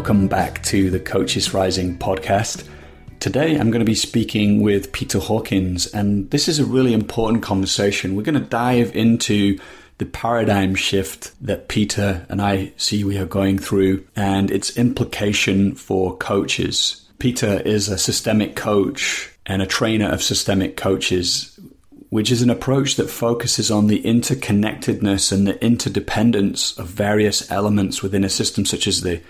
[0.00, 2.66] Welcome back to the Coaches Rising podcast.
[3.20, 7.42] Today I'm going to be speaking with Peter Hawkins, and this is a really important
[7.42, 8.16] conversation.
[8.16, 9.58] We're going to dive into
[9.98, 15.74] the paradigm shift that Peter and I see we are going through and its implication
[15.74, 17.06] for coaches.
[17.18, 21.60] Peter is a systemic coach and a trainer of systemic coaches,
[22.08, 28.02] which is an approach that focuses on the interconnectedness and the interdependence of various elements
[28.02, 29.20] within a system such as the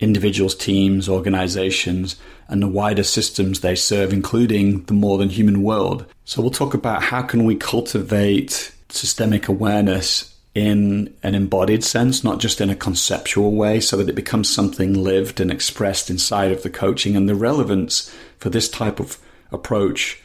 [0.00, 2.16] individuals, teams, organizations,
[2.48, 6.04] and the wider systems they serve, including the more than human world.
[6.24, 12.38] So we'll talk about how can we cultivate systemic awareness in an embodied sense, not
[12.38, 16.62] just in a conceptual way, so that it becomes something lived and expressed inside of
[16.62, 19.18] the coaching and the relevance for this type of
[19.50, 20.22] approach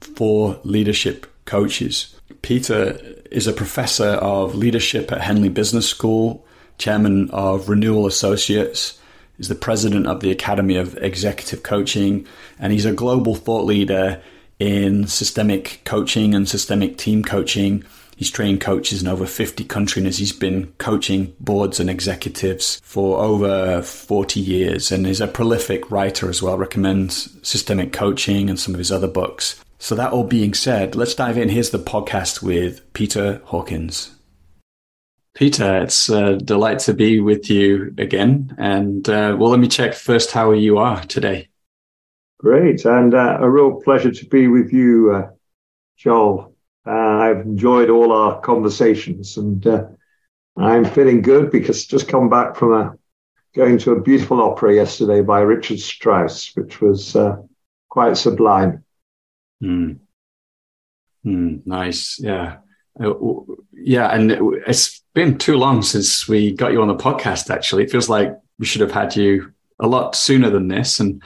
[0.00, 2.14] for leadership coaches.
[2.40, 2.98] Peter
[3.30, 6.46] is a professor of leadership at Henley Business School,
[6.78, 8.98] chairman of Renewal Associates,
[9.38, 12.26] is the president of the Academy of Executive Coaching,
[12.58, 14.20] and he's a global thought leader
[14.58, 17.84] in systemic coaching and systemic team coaching.
[18.16, 20.18] He's trained coaches in over 50 countries.
[20.18, 26.28] He's been coaching boards and executives for over 40 years and is a prolific writer
[26.28, 26.58] as well.
[26.58, 29.62] Recommends systemic coaching and some of his other books.
[29.78, 31.48] So, that all being said, let's dive in.
[31.48, 34.17] Here's the podcast with Peter Hawkins.
[35.38, 38.52] Peter, it's a delight to be with you again.
[38.58, 41.48] And uh, well, let me check first how you are today.
[42.38, 42.84] Great.
[42.84, 45.30] And uh, a real pleasure to be with you, uh,
[45.96, 46.56] Joel.
[46.84, 49.84] Uh, I've enjoyed all our conversations and uh,
[50.56, 52.94] I'm feeling good because just come back from a
[53.54, 57.36] going to a beautiful opera yesterday by Richard Strauss, which was uh,
[57.88, 58.82] quite sublime.
[59.62, 60.00] Mm.
[61.24, 62.18] Mm, nice.
[62.18, 62.56] Yeah.
[63.80, 64.08] Yeah.
[64.08, 64.32] And
[64.66, 67.84] it's been too long since we got you on the podcast, actually.
[67.84, 71.00] It feels like we should have had you a lot sooner than this.
[71.00, 71.22] And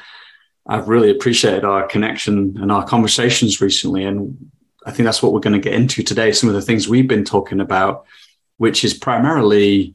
[0.66, 4.04] I've really appreciated our connection and our conversations recently.
[4.04, 4.50] And
[4.86, 6.32] I think that's what we're going to get into today.
[6.32, 8.06] Some of the things we've been talking about,
[8.58, 9.94] which is primarily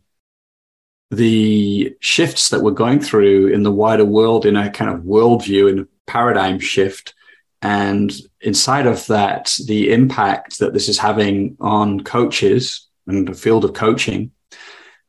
[1.09, 5.69] the shifts that we're going through in the wider world in a kind of worldview
[5.69, 7.13] and paradigm shift.
[7.62, 13.66] And inside of that, the impact that this is having on coaches and the field
[13.66, 14.31] of coaching.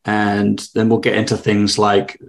[0.04, 2.20] And then we'll get into things like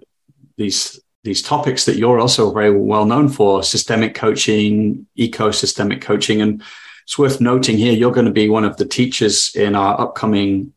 [0.58, 6.42] these these topics that you're also very well known for systemic coaching, ecosystemic coaching.
[6.42, 6.64] And
[7.04, 10.74] it's worth noting here, you're going to be one of the teachers in our upcoming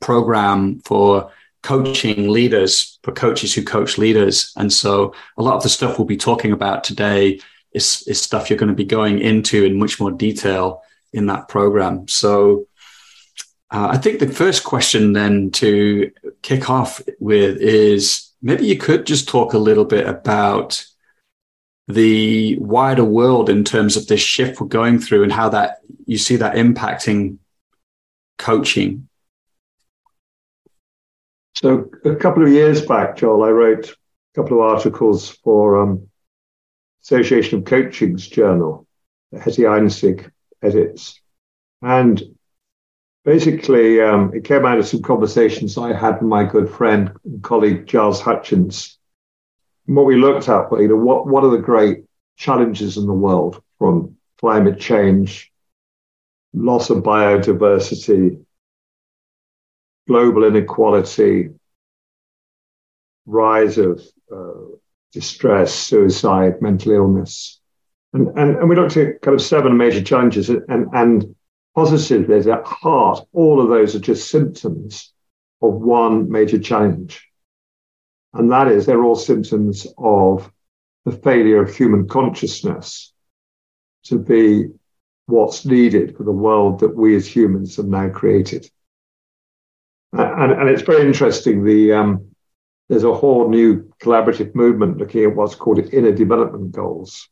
[0.00, 1.30] program for
[1.62, 4.52] coaching leaders, for coaches who coach leaders.
[4.56, 7.40] And so a lot of the stuff we'll be talking about today
[7.74, 11.48] is, is stuff you're going to be going into in much more detail in that
[11.48, 12.08] program.
[12.08, 12.66] So
[13.70, 16.10] uh, I think the first question then to
[16.42, 20.84] kick off with is maybe you could just talk a little bit about
[21.88, 26.18] the wider world in terms of this shift we're going through and how that you
[26.18, 27.38] see that impacting
[28.38, 29.08] coaching.
[31.54, 36.08] So a couple of years back, Joel, I wrote a couple of articles for um,
[37.02, 38.86] Association of Coaching's journal,
[39.32, 40.30] Hetty Einzig
[40.62, 41.20] edits.
[41.80, 42.22] And
[43.24, 47.42] basically, um, it came out of some conversations I had with my good friend and
[47.42, 48.98] colleague Giles Hutchins.
[49.86, 52.04] And what we looked at you know, what, what are the great
[52.36, 55.52] challenges in the world from climate change,
[56.52, 58.44] loss of biodiversity,
[60.06, 61.50] global inequality,
[63.26, 64.02] rise of
[64.32, 64.76] uh,
[65.12, 67.60] distress, suicide, mental illness.
[68.12, 71.34] And, and, and we looked at kind of seven major challenges and, and
[71.74, 75.12] positiveness at heart, all of those are just symptoms
[75.62, 77.26] of one major challenge.
[78.34, 80.50] And that is they're all symptoms of
[81.04, 83.12] the failure of human consciousness
[84.04, 84.68] to be
[85.26, 88.68] what's needed for the world that we as humans have now created.
[90.12, 91.64] And, and it's very interesting.
[91.64, 92.31] The, um,
[92.92, 97.26] there's a whole new collaborative movement looking at what's called inner development goals.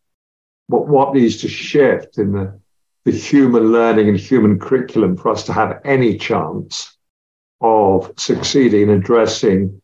[0.69, 2.59] What, what needs to shift in the
[3.05, 6.97] the human learning and human curriculum for us to have any chance
[7.61, 9.83] of succeeding in addressing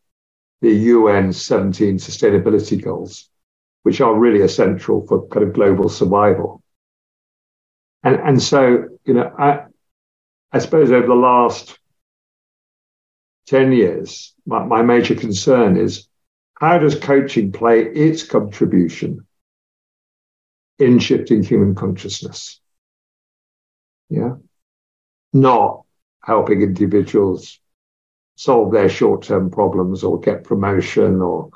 [0.62, 3.28] the UN 17 sustainability goals,
[3.82, 6.62] which are really essential for kind of global survival.
[8.02, 9.64] And, and so, you know, I,
[10.52, 11.78] I suppose over the last
[13.46, 16.08] 10 years, my, my major concern is
[16.54, 19.26] how does coaching play its contribution
[20.78, 22.60] in shifting human consciousness?
[24.08, 24.36] Yeah.
[25.32, 25.84] Not
[26.22, 27.60] helping individuals
[28.36, 31.50] solve their short term problems or get promotion or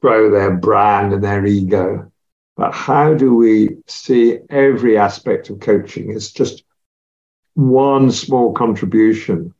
[0.00, 2.10] grow their brand and their ego.
[2.56, 6.64] But how do we see every aspect of coaching as just
[7.54, 9.54] one small contribution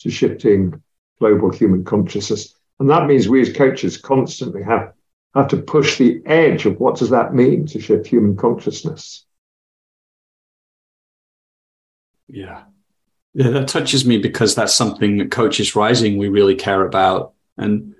[0.00, 0.82] to shifting
[1.18, 2.54] global human consciousness?
[2.78, 4.92] And that means we as coaches constantly have,
[5.34, 9.24] have to push the edge of what does that mean to shift human consciousness?
[12.28, 12.64] Yeah.
[13.34, 17.34] Yeah, that touches me because that's something that Coaches Rising we really care about.
[17.58, 17.94] And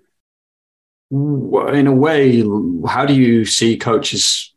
[1.11, 2.43] in a way,
[2.89, 4.55] how do you see coaches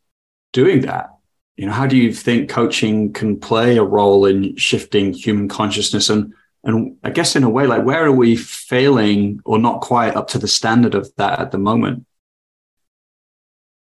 [0.54, 1.10] doing that?
[1.58, 6.10] You know, how do you think coaching can play a role in shifting human consciousness?
[6.10, 6.34] And
[6.64, 10.28] and I guess in a way, like where are we failing or not quite up
[10.30, 12.06] to the standard of that at the moment?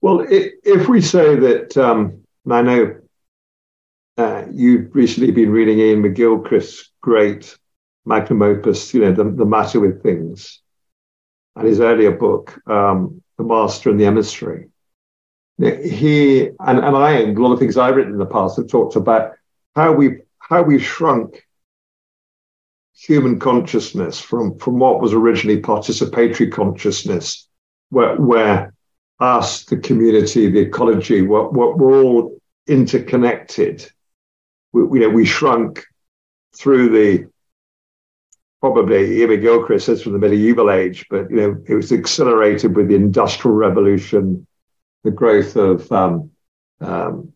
[0.01, 2.97] Well, if we say that, um, I know
[4.17, 7.57] uh, you've recently been reading Iain McGilchrist's great
[8.05, 10.61] magnum opus, you know, the, the matter with things,
[11.57, 14.69] and his earlier book, um, The Master and the Emissary.
[15.59, 18.69] He and, and I, and a lot of things I've written in the past have
[18.69, 19.33] talked about
[19.75, 21.45] how we how we shrunk
[22.99, 27.49] human consciousness from, from what was originally participatory consciousness,
[27.91, 28.75] where, where
[29.21, 33.89] us, the community, the ecology, we're, we're all interconnected.
[34.73, 35.85] We, you know, we shrunk
[36.57, 37.31] through the
[38.61, 42.89] probably Iain McGilchrist says from the medieval age, but you know, it was accelerated with
[42.89, 44.45] the industrial revolution,
[45.05, 46.33] the growth of um,
[46.81, 47.33] um,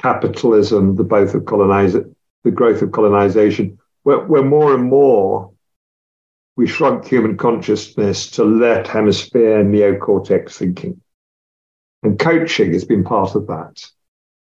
[0.00, 2.14] capitalism, the both of colonization,
[2.44, 3.76] the growth of colonization
[4.08, 5.52] where, where more and more
[6.56, 11.02] we shrunk human consciousness to left hemisphere neocortex thinking.
[12.02, 13.84] And coaching has been part of that,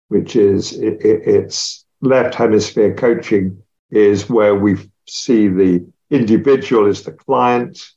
[0.10, 7.02] which is it, it, it's left hemisphere coaching is where we see the individual as
[7.02, 7.90] the client.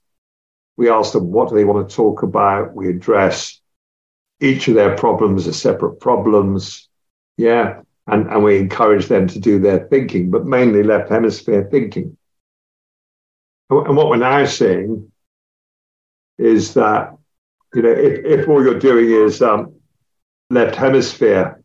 [0.78, 2.74] We ask them what do they want to talk about.
[2.74, 3.60] We address
[4.40, 6.88] each of their problems as separate problems.
[7.36, 12.18] Yeah and, and we encourage them to do their thinking, but mainly left hemisphere thinking.
[13.70, 15.10] And what we're now seeing
[16.36, 17.16] is that,
[17.74, 19.76] you know, if, if all you're doing is um,
[20.50, 21.62] left hemisphere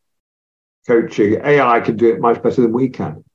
[0.87, 3.25] coaching, AI can do it much better than we can.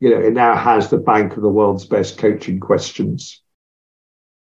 [0.00, 3.42] You know, it now has the bank of the world's best coaching questions.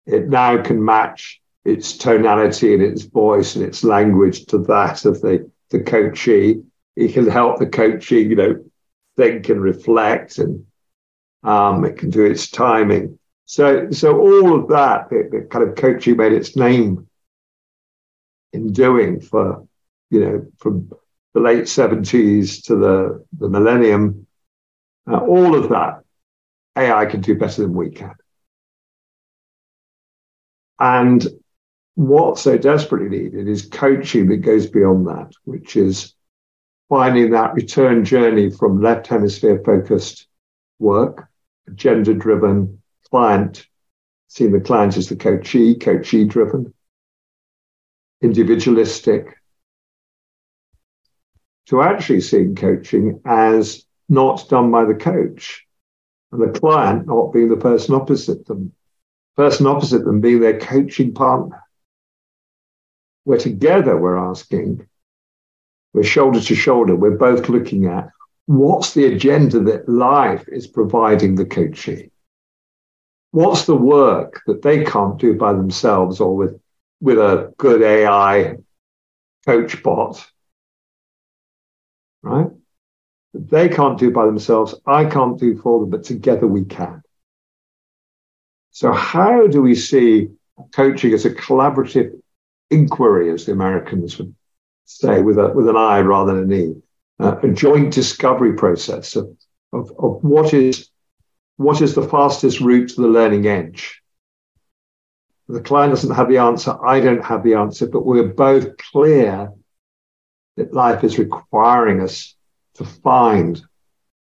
[0.07, 5.21] It now can match its tonality and its voice and its language to that of
[5.21, 6.63] the, the coachee
[6.97, 8.65] it can help the coaching, you know,
[9.17, 10.67] think and reflect, and
[11.43, 13.19] um, it can do its timing.
[13.45, 17.07] So, so all of that, the, the kind of coaching made its name
[18.53, 19.67] in doing for,
[20.11, 20.91] you know, from
[21.35, 24.27] the late 70s to the, the millennium,
[25.09, 26.01] uh, all of that,
[26.77, 28.15] AI can do better than we can.
[30.81, 31.27] And
[31.95, 36.16] what's so desperately needed is coaching that goes beyond that, which is
[36.89, 40.27] finding that return journey from left hemisphere focused
[40.79, 41.29] work,
[41.67, 42.81] agenda driven
[43.11, 43.67] client,
[44.29, 46.73] seeing the client as the coachee, coachee driven,
[48.23, 49.37] individualistic,
[51.67, 55.67] to actually seeing coaching as not done by the coach
[56.31, 58.73] and the client not being the person opposite them,
[59.37, 61.63] person opposite them being their coaching partner.
[63.25, 64.87] Where together we're asking,
[65.97, 66.95] we're shoulder to shoulder.
[66.95, 68.11] We're both looking at
[68.45, 72.11] what's the agenda that life is providing the coachee?
[73.31, 76.61] What's the work that they can't do by themselves or with,
[77.01, 78.57] with a good AI
[79.47, 80.31] coach bot?
[82.21, 82.51] Right?
[83.33, 84.75] They can't do by themselves.
[84.87, 87.01] I can't do for them, but together we can.
[88.71, 90.29] So, how do we see
[90.75, 92.21] coaching as a collaborative
[92.71, 94.35] inquiry, as the Americans would
[94.87, 96.75] say with a with an I rather than an E,
[97.19, 99.37] uh, a joint discovery process of,
[99.73, 100.89] of, of what is
[101.57, 104.01] what is the fastest route to the learning edge.
[105.49, 109.53] The client doesn't have the answer, I don't have the answer, but we're both clear
[110.57, 112.35] that life is requiring us
[112.75, 113.63] to find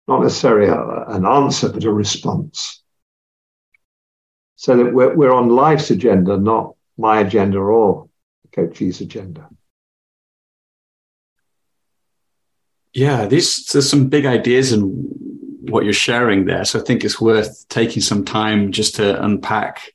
[0.06, 2.82] not necessarily a, an answer, but a response.
[4.56, 8.08] So that we're, we're on life's agenda, not my agenda or
[8.42, 9.48] the coachee's agenda.
[12.92, 14.82] Yeah, these there's some big ideas in
[15.62, 16.64] what you're sharing there.
[16.64, 19.92] So I think it's worth taking some time just to unpack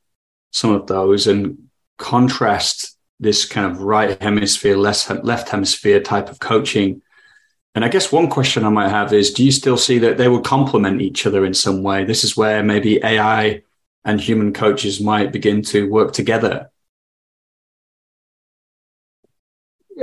[0.52, 1.58] some of those and
[1.98, 7.02] contrast this kind of right hemisphere, less left hemisphere type of coaching.
[7.74, 10.30] And I guess one question I might have is do you still see that they
[10.30, 12.06] will complement each other in some way?
[12.06, 13.64] This is where maybe AI
[14.06, 16.70] and human coaches might begin to work together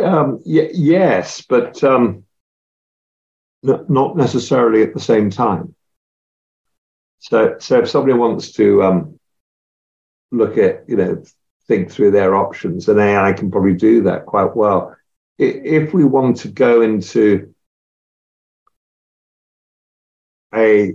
[0.01, 2.25] um, y- yes, but um,
[3.63, 5.75] not necessarily at the same time.
[7.21, 9.21] So, so if somebody wants to um,
[10.33, 11.23] look at, you know,
[11.69, 14.97] think through their options, and AI can probably do that quite well.
[15.39, 17.55] If we want to go into
[20.55, 20.95] a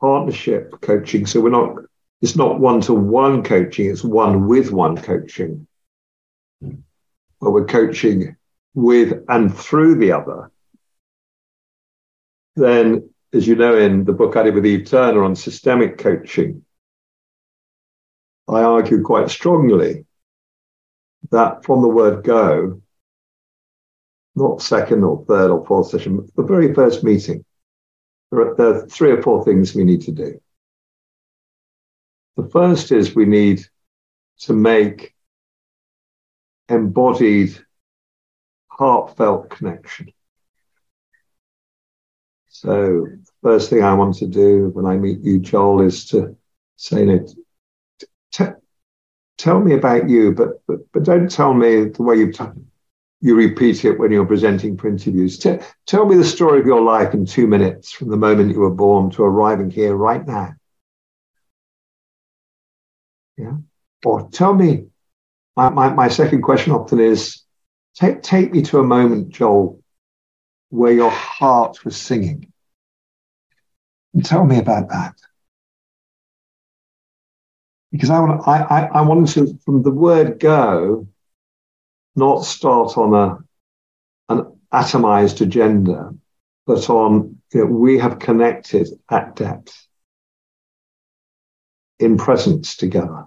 [0.00, 1.76] partnership coaching, so we're not,
[2.20, 5.66] it's not one to one coaching, it's one with one coaching,
[6.60, 8.36] where we're coaching
[8.74, 10.49] with and through the other,
[12.56, 16.64] then, as you know, in the book I did with Eve Turner on systemic coaching,
[18.48, 20.06] I argue quite strongly
[21.30, 22.82] that from the word go,
[24.34, 27.44] not second or third or fourth session, but the very first meeting,
[28.30, 30.40] there are, there are three or four things we need to do.
[32.36, 33.64] The first is we need
[34.40, 35.14] to make
[36.68, 37.64] embodied,
[38.68, 40.12] heartfelt connection.
[42.60, 43.06] So,
[43.42, 46.36] first thing I want to do when I meet you, Joel, is to
[46.76, 47.06] say,
[48.32, 48.44] t-
[49.38, 52.30] tell me about you, but, but, but don't tell me the way you,
[53.22, 55.38] you repeat it when you're presenting for interviews.
[55.38, 58.60] T- tell me the story of your life in two minutes from the moment you
[58.60, 60.52] were born to arriving here right now.
[63.38, 63.56] Yeah.
[64.04, 64.84] Or tell me,
[65.56, 67.42] my, my, my second question often is
[67.94, 69.82] take, take me to a moment, Joel,
[70.68, 72.49] where your heart was singing.
[74.24, 75.14] Tell me about that
[77.92, 81.06] because I want I, I, I want to from the word go,
[82.16, 83.38] not start on a
[84.32, 86.14] an atomized agenda,
[86.66, 89.86] but on you know, we have connected at depth
[91.98, 93.26] in presence together.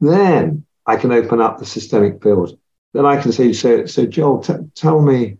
[0.00, 2.58] Then I can open up the systemic field.
[2.92, 5.38] Then I can say, so, so Joel, t- tell me,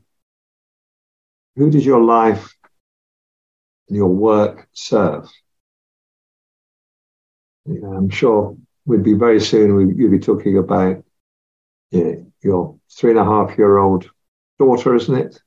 [1.57, 2.56] who does your life
[3.89, 5.29] your work serve?
[7.67, 11.05] I'm sure we'd be very soon, you'd be talking about
[11.91, 14.09] you know, your three and a half year old
[14.59, 15.41] daughter, isn't it?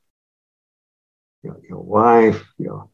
[1.42, 2.88] Your, your wife, your,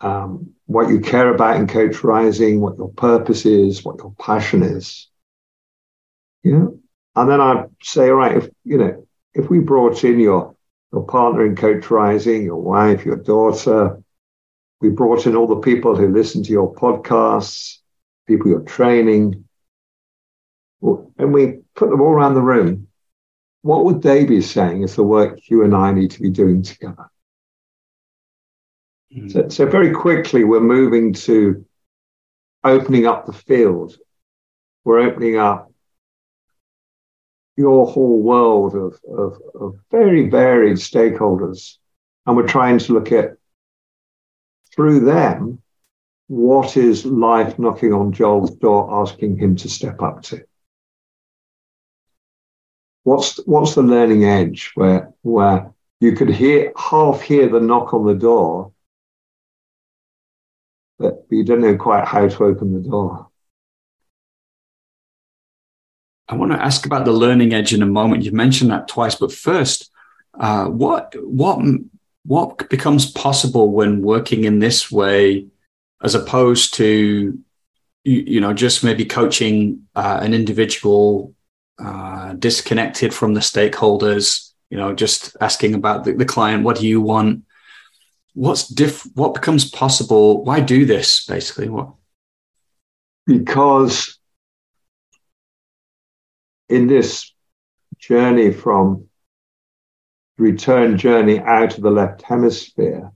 [0.00, 4.62] um, what you care about in Coach Rising, what your purpose is, what your passion
[4.62, 5.08] is.
[6.42, 6.80] You know?
[7.16, 10.54] And then I'd say, all right, if, you know, if we brought in your,
[10.92, 14.02] your partner in Coach Rising, your wife, your daughter,
[14.86, 17.78] we brought in all the people who listen to your podcasts,
[18.28, 19.44] people you're training,
[20.80, 22.86] and we put them all around the room,
[23.62, 26.62] what would they be saying is the work you and I need to be doing
[26.62, 27.10] together?
[29.12, 29.32] Mm.
[29.32, 31.64] So, so very quickly, we're moving to
[32.62, 33.96] opening up the field.
[34.84, 35.72] We're opening up
[37.56, 41.78] your whole world of, of, of very varied stakeholders.
[42.24, 43.36] And we're trying to look at
[44.76, 45.62] through them
[46.28, 50.44] what is life knocking on Joel's door, asking him to step up to?
[53.04, 58.04] What's what's the learning edge where where you could hear half hear the knock on
[58.04, 58.72] the door,
[60.98, 63.28] but you don't know quite how to open the door.
[66.28, 68.24] I want to ask about the learning edge in a moment.
[68.24, 69.92] You've mentioned that twice, but first,
[70.34, 71.64] uh, what what
[72.26, 75.46] what becomes possible when working in this way
[76.02, 77.38] as opposed to
[78.04, 81.34] you, you know just maybe coaching uh, an individual
[81.78, 86.86] uh, disconnected from the stakeholders you know just asking about the, the client what do
[86.86, 87.44] you want?
[88.34, 90.44] What's diff what becomes possible?
[90.44, 91.68] Why do this basically?
[91.68, 91.94] What?
[93.26, 94.18] Because
[96.68, 97.32] in this
[97.98, 99.05] journey from
[100.38, 103.12] return journey out of the left hemisphere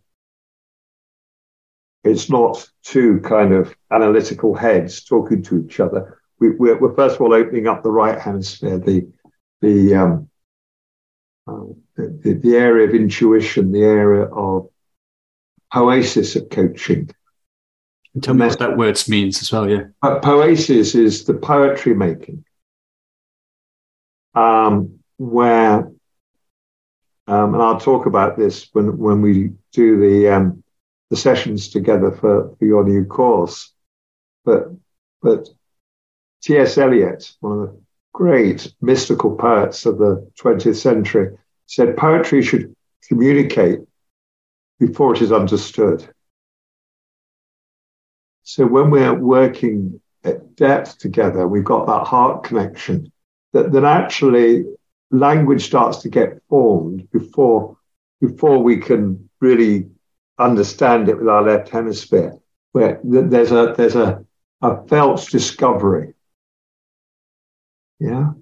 [2.05, 6.19] it's not two kind of analytical heads talking to each other.
[6.39, 9.09] We, are we're first of all opening up the right hemisphere, the
[9.61, 10.29] the, um,
[11.47, 11.65] uh,
[11.97, 14.71] the the area of intuition, the area of
[15.73, 17.11] poiesis of coaching.
[18.15, 19.69] And tell me what that word means as well.
[19.69, 22.45] Yeah, but poiesis is the poetry making,
[24.35, 25.93] um, where,
[27.31, 30.63] um, and I'll talk about this when when we do the um,
[31.11, 33.73] the sessions together for, for your new course.
[34.45, 34.69] But,
[35.21, 35.49] but
[36.43, 36.79] T.S.
[36.79, 37.81] Eliot, one of the
[38.15, 42.75] great mystical poets of the 20th century, said poetry should
[43.07, 43.81] communicate
[44.79, 46.09] before it is understood.
[48.45, 53.13] So when we're working at depth together, we've got that heart connection.
[53.53, 54.65] that, that actually
[55.11, 57.77] language starts to get formed before,
[58.21, 59.89] before we can really
[60.39, 62.39] understand it with our left hemisphere,
[62.73, 64.25] where there's a, there's a,
[64.63, 66.15] a felt discovery.
[67.99, 68.33] Yeah.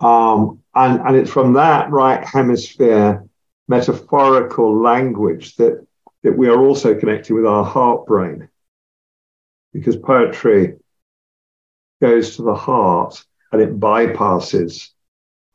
[0.00, 3.24] Um, and, and it's from that right hemisphere
[3.68, 5.86] metaphorical language that,
[6.22, 8.48] that we are also connected with our heart brain.
[9.72, 10.76] Because poetry
[12.00, 13.22] goes to the heart
[13.52, 14.88] and it bypasses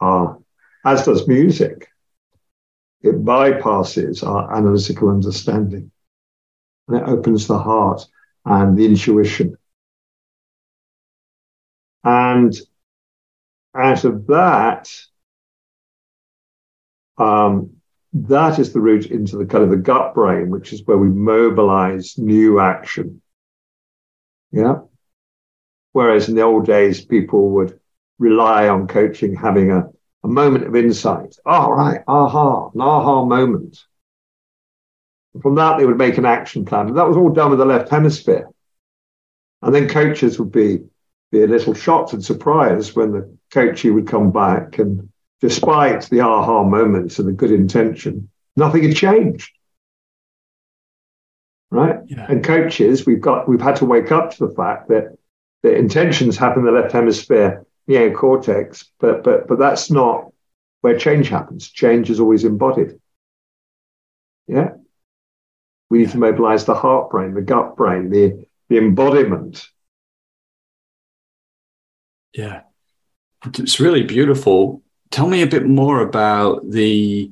[0.03, 0.37] our,
[0.85, 1.87] as does music,
[3.01, 5.91] it bypasses our analytical understanding
[6.87, 8.05] and it opens the heart
[8.45, 9.57] and the intuition.
[12.03, 12.53] And
[13.75, 14.89] out of that,
[17.17, 17.77] um,
[18.13, 21.07] that is the route into the kind of the gut brain, which is where we
[21.07, 23.21] mobilize new action.
[24.51, 24.81] Yeah.
[25.93, 27.79] Whereas in the old days, people would
[28.23, 29.89] rely on coaching having a,
[30.23, 31.35] a moment of insight.
[31.45, 32.01] Oh, right.
[32.07, 33.83] Aha, an aha moment.
[35.41, 36.87] from that, they would make an action plan.
[36.87, 38.47] And that was all done with the left hemisphere.
[39.61, 40.79] And then coaches would be,
[41.31, 45.09] be a little shocked and surprised when the coachee would come back and
[45.41, 49.51] despite the aha moments and the good intention, nothing had changed.
[51.69, 51.99] Right?
[52.05, 52.27] Yeah.
[52.29, 55.17] And coaches, we've got we've had to wake up to the fact that
[55.63, 60.31] the intentions happen in the left hemisphere, neocortex, but but but that's not
[60.81, 61.69] where change happens.
[61.69, 62.99] Change is always embodied.
[64.47, 64.71] Yeah.
[65.89, 69.65] We need to mobilize the heart brain, the gut brain, the, the embodiment.
[72.33, 72.61] Yeah.
[73.45, 77.31] It's really beautiful tell me a bit more about the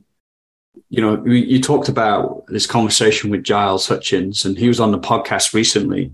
[0.90, 5.00] you know you talked about this conversation with giles hutchins and he was on the
[5.00, 6.14] podcast recently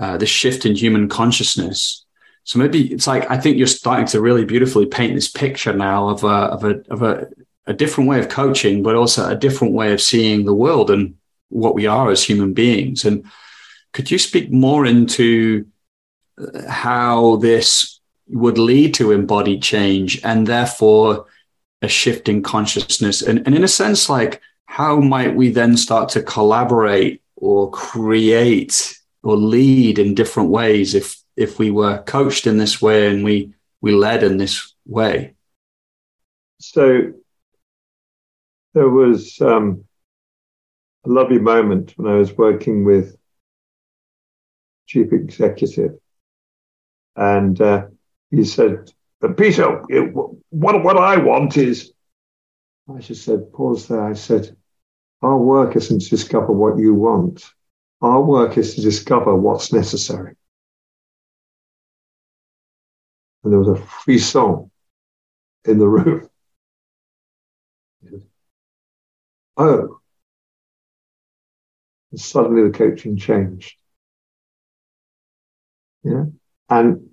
[0.00, 2.03] uh, this shift in human consciousness
[2.44, 6.08] so maybe it's like i think you're starting to really beautifully paint this picture now
[6.08, 7.28] of a of a of a,
[7.66, 11.14] a different way of coaching but also a different way of seeing the world and
[11.48, 13.24] what we are as human beings and
[13.92, 15.66] could you speak more into
[16.38, 21.26] uh, how this would lead to embodied change and therefore
[21.84, 23.22] a shift in consciousness.
[23.22, 28.98] And, and in a sense, like, how might we then start to collaborate or create
[29.22, 33.54] or lead in different ways if if we were coached in this way and we
[33.80, 35.34] we led in this way?
[36.60, 37.12] So
[38.72, 39.84] there was um,
[41.04, 43.16] a lovely moment when I was working with
[44.86, 45.98] chief executive,
[47.16, 47.86] and uh,
[48.30, 48.90] he said,
[49.36, 49.82] Peter,
[50.50, 51.92] what, what I want is,
[52.94, 54.02] I just said, pause there.
[54.02, 54.56] I said,
[55.22, 57.44] our work isn't to discover what you want.
[58.02, 60.36] Our work is to discover what's necessary.
[63.44, 64.70] And there was a frisson
[65.64, 66.28] in the room.
[69.56, 70.00] Oh.
[72.10, 73.76] And suddenly the coaching changed.
[76.02, 76.24] Yeah.
[76.68, 77.10] And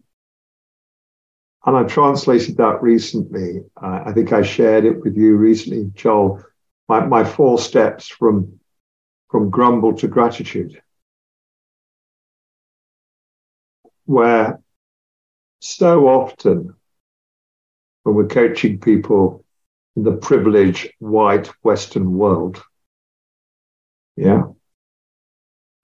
[1.65, 3.63] and I translated that recently.
[3.81, 6.43] Uh, I think I shared it with you recently, Joel.
[6.89, 8.59] My, my four steps from,
[9.29, 10.81] from grumble to gratitude,
[14.05, 14.59] where
[15.61, 16.75] so often
[18.03, 19.45] when we're coaching people
[19.95, 22.61] in the privileged white Western world,
[24.15, 24.43] yeah,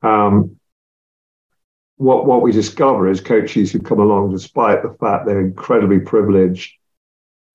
[0.01, 0.57] um,
[1.97, 6.73] what, what we discover is coaches who come along despite the fact they're incredibly privileged,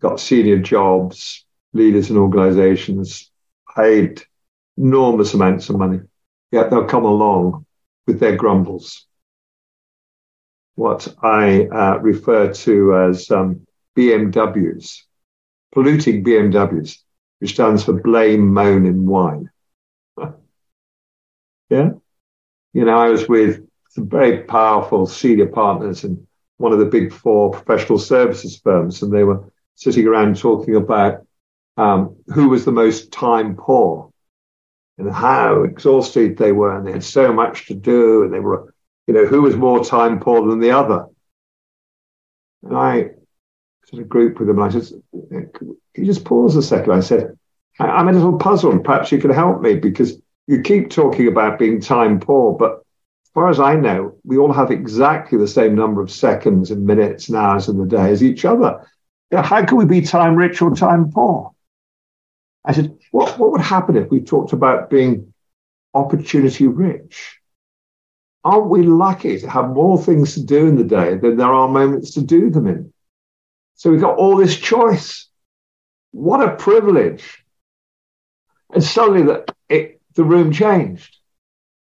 [0.00, 3.30] got senior jobs, leaders in organizations,
[3.76, 4.22] paid
[4.76, 6.00] enormous amounts of money,
[6.50, 7.66] yet they'll come along
[8.06, 9.06] with their grumbles.
[10.74, 15.02] What I uh, refer to as um, BMWs,
[15.72, 16.98] polluting BMWs,
[17.40, 19.50] which stands for blame, moan, and whine.
[21.68, 21.90] yeah.
[22.72, 27.12] You know, I was with some very powerful senior partners in one of the big
[27.12, 31.26] four professional services firms, and they were sitting around talking about
[31.76, 34.11] um, who was the most time poor
[34.98, 38.74] and how exhausted they were, and they had so much to do, and they were,
[39.07, 41.07] you know, who was more time poor than the other.
[42.62, 43.11] And I
[43.87, 45.03] sort of grouped with them, and I said,
[45.43, 46.93] "Can you just pause a second?
[46.93, 47.38] I said,
[47.79, 48.85] "I'm a little puzzled.
[48.85, 52.73] Perhaps you could help me because." You keep talking about being time poor, but
[53.25, 56.85] as far as I know, we all have exactly the same number of seconds and
[56.85, 58.85] minutes and hours in the day as each other.
[59.33, 61.53] How can we be time rich or time poor?
[62.65, 65.33] I said, what, what would happen if we talked about being
[65.95, 67.38] opportunity rich?
[68.44, 71.68] Aren't we lucky to have more things to do in the day than there are
[71.68, 72.92] moments to do them in?
[73.76, 75.28] So we've got all this choice.
[76.11, 77.44] What a privilege.
[78.72, 81.16] And suddenly the, it, the room changed.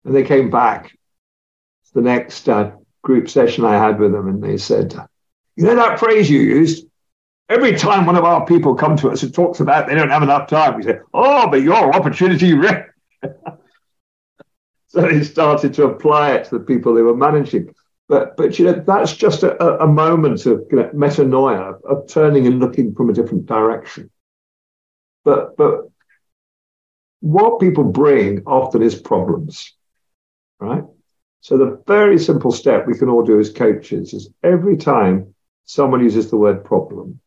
[0.04, 4.42] And they came back to the next uh, group session I had with them, and
[4.42, 4.94] they said,
[5.56, 6.86] You know that phrase you used?
[7.48, 10.22] Every time one of our people come to us and talks about they don't have
[10.22, 12.54] enough time, we say, Oh, but your opportunity.
[14.94, 17.74] so they started to apply it to the people they were managing.
[18.08, 22.46] But, but you know, that's just a, a moment of you know, metanoia, of turning
[22.46, 24.08] and looking from a different direction.
[25.24, 25.88] But, but
[27.20, 29.74] what people bring often is problems,
[30.60, 30.84] right?
[31.40, 36.04] So the very simple step we can all do as coaches is every time someone
[36.04, 37.18] uses the word problem,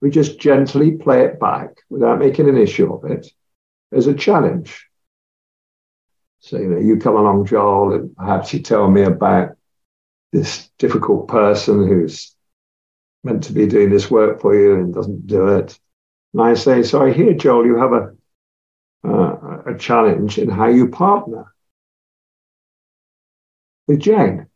[0.00, 3.26] we just gently play it back without making an issue of it
[3.92, 4.88] as a challenge.
[6.44, 9.56] So, you know, you come along, Joel, and perhaps you tell me about
[10.30, 12.36] this difficult person who's
[13.22, 15.80] meant to be doing this work for you and doesn't do it.
[16.34, 18.14] And I say, so I hear, Joel, you have a,
[19.08, 21.46] uh, a challenge in how you partner
[23.86, 24.46] with Jane.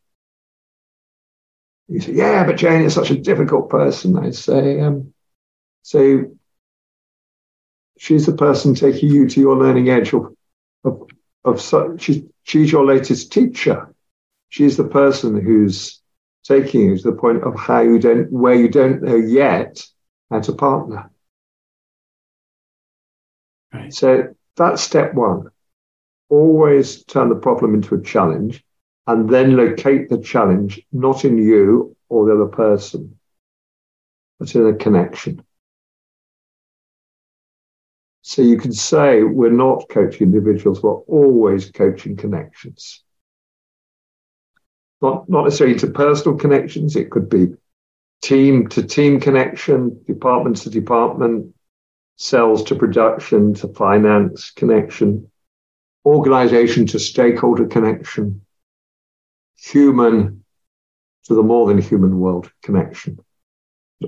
[1.88, 4.18] You say, yeah, but Jane is such a difficult person.
[4.18, 5.14] I say, um,
[5.80, 6.36] so
[7.96, 10.26] she's the person taking you to your learning edge of,
[10.84, 11.08] of,
[11.48, 13.94] of she's, she's your latest teacher
[14.48, 16.00] she's the person who's
[16.44, 19.84] taking you to the point of how you don't, where you don't know yet
[20.30, 21.10] how to partner.
[23.72, 23.92] Right.
[23.92, 25.50] So that's step one.
[26.30, 28.64] Always turn the problem into a challenge
[29.06, 33.18] and then locate the challenge not in you or the other person,
[34.38, 35.44] but in a connection.
[38.22, 43.02] So you can say we're not coaching individuals, we're always coaching connections
[45.00, 46.96] not, not necessarily interpersonal connections.
[46.96, 47.54] It could be
[48.22, 51.54] team to team connection, department to department,
[52.16, 55.30] sales to production to finance connection,
[56.04, 58.44] organization to stakeholder connection,
[59.56, 60.44] human
[61.24, 63.18] to the more than human world connection.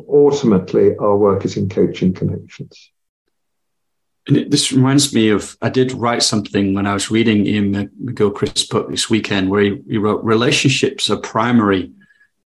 [0.09, 2.90] ultimately, our work is in coaching connections.
[4.31, 8.88] This reminds me of I did write something when I was reading Iain McGilchrist's book
[8.88, 11.93] this weekend, where he, he wrote relationships are primary,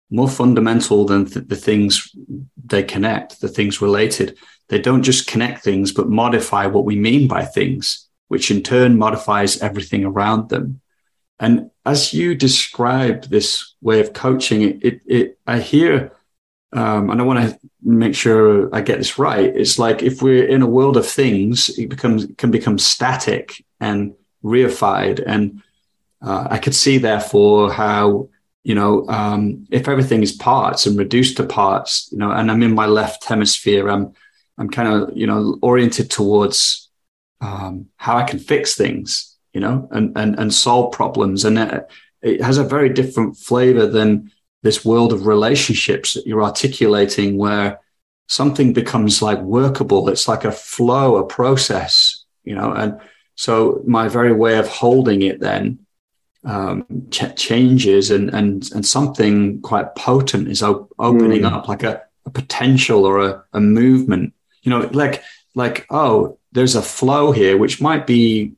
[0.09, 2.15] more fundamental than th- the things
[2.65, 4.37] they connect, the things related.
[4.69, 8.97] They don't just connect things, but modify what we mean by things, which in turn
[8.97, 10.81] modifies everything around them.
[11.39, 16.13] And as you describe this way of coaching, it, it, it I hear
[16.73, 19.55] um, and I want to make sure I get this right.
[19.55, 24.13] It's like if we're in a world of things, it becomes can become static and
[24.43, 25.23] reified.
[25.25, 25.61] And
[26.21, 28.29] uh, I could see, therefore, how
[28.63, 32.63] you know um, if everything is parts and reduced to parts, you know, and I'm
[32.63, 34.13] in my left hemisphere, I'm
[34.57, 36.89] I'm kind of you know oriented towards
[37.41, 41.89] um, how I can fix things, you know, and and and solve problems, and it,
[42.21, 44.31] it has a very different flavor than
[44.65, 47.79] this world of relationships that you're articulating where
[48.27, 50.09] something becomes like workable.
[50.09, 52.71] It's like a flow a process you know?
[52.71, 52.99] And
[53.35, 55.79] so my very way of holding it then
[56.45, 61.51] um, ch- changes and and and something quite potent is op- opening mm.
[61.51, 64.33] up like a, a potential or a, a movement.
[64.61, 65.23] You know like
[65.55, 68.53] like oh there's a flow here which might be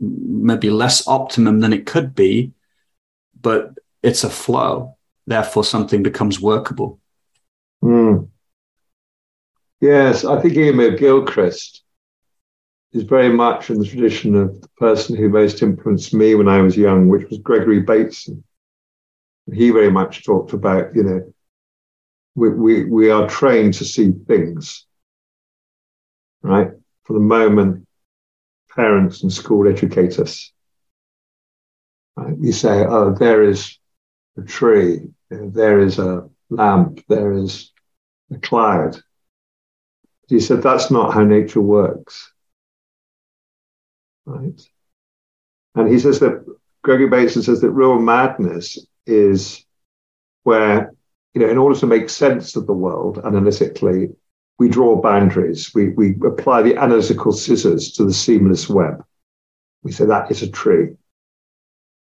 [0.00, 2.52] maybe less optimum than it could be
[3.38, 4.96] but it's a flow
[5.30, 6.98] therefore something becomes workable.
[7.82, 8.28] Mm.
[9.80, 11.82] Yes, I think Iain Gilchrist
[12.92, 16.60] is very much in the tradition of the person who most influenced me when I
[16.60, 18.42] was young, which was Gregory Bateson.
[19.52, 21.32] He very much talked about, you know,
[22.34, 24.86] we, we, we are trained to see things,
[26.42, 26.70] right?
[27.04, 27.86] For the moment
[28.74, 30.52] parents and school educate us.
[32.16, 32.36] Right?
[32.36, 33.78] We say, oh, there is
[34.36, 37.72] a tree, there is a lamp, there is
[38.32, 39.00] a cloud.
[40.28, 42.32] He said that's not how nature works.
[44.26, 44.60] Right?
[45.74, 46.44] And he says that
[46.82, 49.64] Gregory Bateson says that real madness is
[50.42, 50.92] where,
[51.34, 54.10] you know, in order to make sense of the world analytically,
[54.58, 55.72] we draw boundaries.
[55.74, 59.04] We, we apply the analytical scissors to the seamless web.
[59.82, 60.88] We say that is a tree.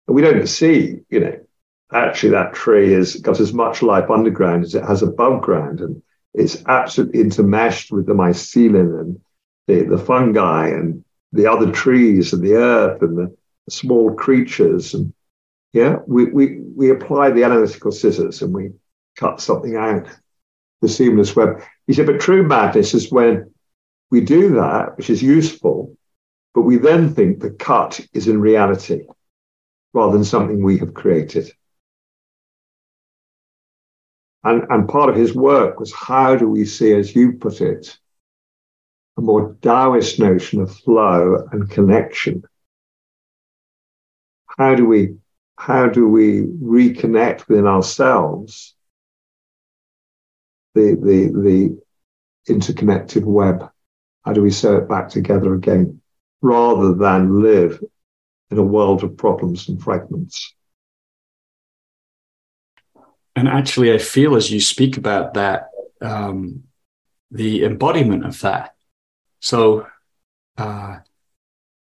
[0.07, 1.46] And we don't see, you know,
[1.93, 6.01] actually that tree has got as much life underground as it has above ground and
[6.33, 9.19] it's absolutely intermeshed with the mycelium and
[9.67, 13.37] the, the fungi and the other trees and the earth and the,
[13.69, 15.13] small creatures and
[15.73, 18.71] yeah we, we we apply the analytical scissors and we
[19.17, 20.07] cut something out
[20.81, 21.61] the seamless web.
[21.85, 23.51] He said, but true madness is when
[24.11, 25.97] we do that, which is useful,
[26.53, 29.05] but we then think the cut is in reality
[29.93, 31.51] rather than something we have created.
[34.43, 37.97] And, and part of his work was how do we see, as you put it,
[39.17, 42.43] a more Taoist notion of flow and connection?
[44.57, 45.17] How do we
[45.57, 48.75] how do we reconnect within ourselves
[50.75, 53.67] the, the, the interconnected web?
[54.23, 56.01] How do we sew it back together again
[56.41, 57.83] rather than live
[58.51, 60.55] in a world of problems and fragments?
[63.37, 65.69] And actually, I feel as you speak about that,
[66.01, 66.63] um,
[67.29, 68.73] the embodiment of that.
[69.41, 69.85] So,
[70.57, 70.97] uh,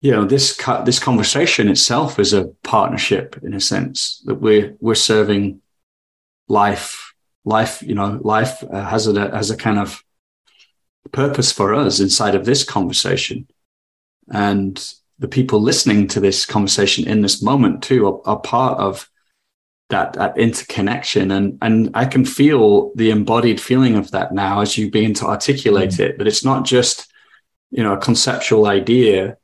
[0.01, 4.95] you know this this conversation itself is a partnership in a sense that we're we're
[4.95, 5.61] serving
[6.49, 10.05] life life you know life uh, has a has a kind of
[11.11, 13.47] purpose for us inside of this conversation
[14.31, 19.10] and the people listening to this conversation in this moment too are, are part of
[19.91, 24.79] that, that interconnection and and I can feel the embodied feeling of that now as
[24.79, 26.01] you begin to articulate mm.
[26.01, 27.13] it that it's not just
[27.71, 29.37] you know a conceptual idea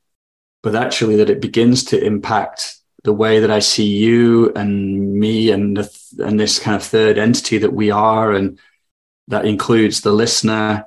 [0.63, 5.51] but actually that it begins to impact the way that I see you and me
[5.53, 8.59] and the, and this kind of third entity that we are, and
[9.29, 10.85] that includes the listener.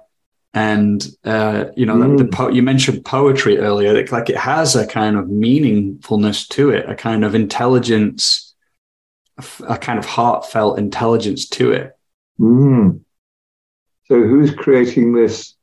[0.54, 2.17] And uh, you know, mm.
[2.17, 3.93] the, the po- you mentioned poetry earlier.
[3.93, 8.48] That like it has a kind of meaningfulness to it, a kind of intelligence,
[9.67, 11.97] a kind of heartfelt intelligence to it.
[12.39, 13.02] Mm.
[14.06, 15.56] So, who's creating this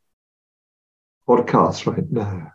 [1.29, 2.53] podcast right now?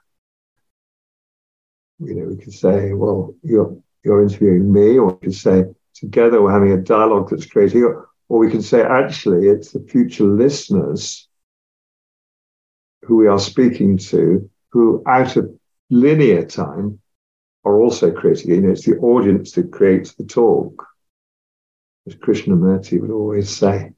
[2.04, 6.42] you know, we could say, well, you're you're interviewing me, or we could say together
[6.42, 10.24] we're having a dialogue that's creating, or, or we can say actually it's the future
[10.24, 11.28] listeners
[13.04, 15.54] who we are speaking to, who out of
[15.90, 17.00] linear time
[17.64, 18.52] are also creating.
[18.52, 20.88] You know, it's the audience that creates the talk,
[22.08, 23.94] as Krishnamurti would always say.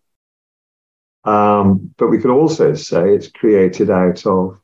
[1.24, 4.60] Um, but we could also say it's created out of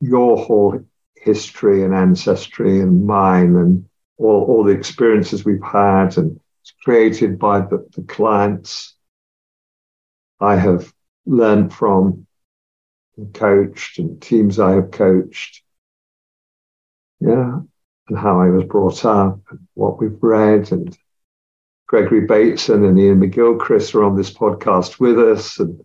[0.00, 0.80] your whole
[1.16, 7.38] history and ancestry and mine and all, all the experiences we've had and it's created
[7.38, 8.94] by the, the clients
[10.40, 10.92] I have
[11.26, 12.26] learned from
[13.16, 15.62] and coached and teams I have coached.
[17.20, 17.60] Yeah.
[18.08, 20.96] And how I was brought up and what we've read and
[21.90, 25.84] Gregory Bateson and Iain McGilchrist are on this podcast with us and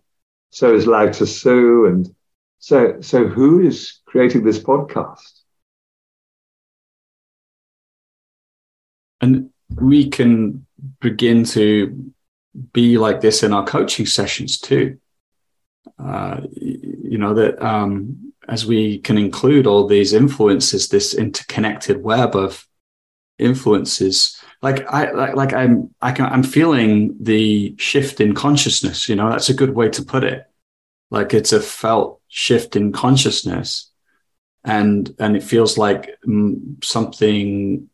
[0.50, 2.14] so is Lao Tzu and
[2.60, 5.40] so, so who is creating this podcast?
[9.20, 10.64] And we can
[11.00, 12.12] begin to
[12.72, 14.98] be like this in our coaching sessions too.
[15.98, 22.36] Uh, you know that um, as we can include all these influences, this interconnected web
[22.36, 22.64] of
[23.40, 24.35] influences.
[24.62, 29.08] Like I like, like I'm I can, I'm feeling the shift in consciousness.
[29.08, 30.46] You know that's a good way to put it.
[31.10, 33.90] Like it's a felt shift in consciousness
[34.66, 37.88] and and it feels like mm, something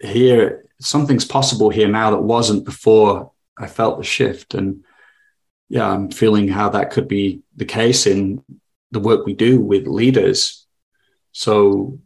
[0.00, 4.84] here something's possible here now that wasn't before i felt the shift and
[5.68, 8.42] yeah i'm feeling how that could be the case in
[8.92, 10.66] the work we do with leaders
[11.32, 11.98] so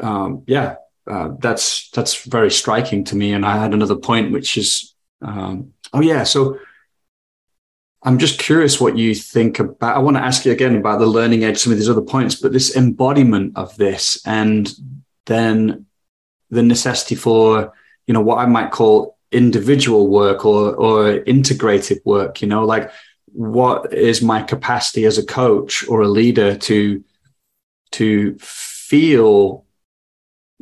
[0.00, 4.56] um, yeah uh, that's that's very striking to me and i had another point which
[4.56, 6.58] is um, oh yeah so
[8.04, 9.96] I'm just curious what you think about.
[9.96, 12.34] I want to ask you again about the learning edge, some of these other points,
[12.34, 14.72] but this embodiment of this, and
[15.26, 15.86] then
[16.50, 17.72] the necessity for,
[18.06, 22.42] you know, what I might call individual work or or integrated work.
[22.42, 22.90] You know, like
[23.26, 27.04] what is my capacity as a coach or a leader to
[27.92, 29.64] to feel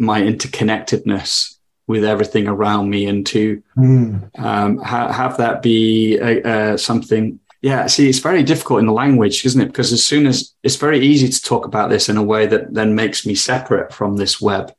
[0.00, 4.38] my interconnectedness with everything around me and to mm.
[4.38, 7.38] um, ha- have that be a, a something.
[7.62, 9.66] Yeah, see, it's very difficult in the language, isn't it?
[9.66, 12.72] Because as soon as it's very easy to talk about this in a way that
[12.72, 14.72] then makes me separate from this web,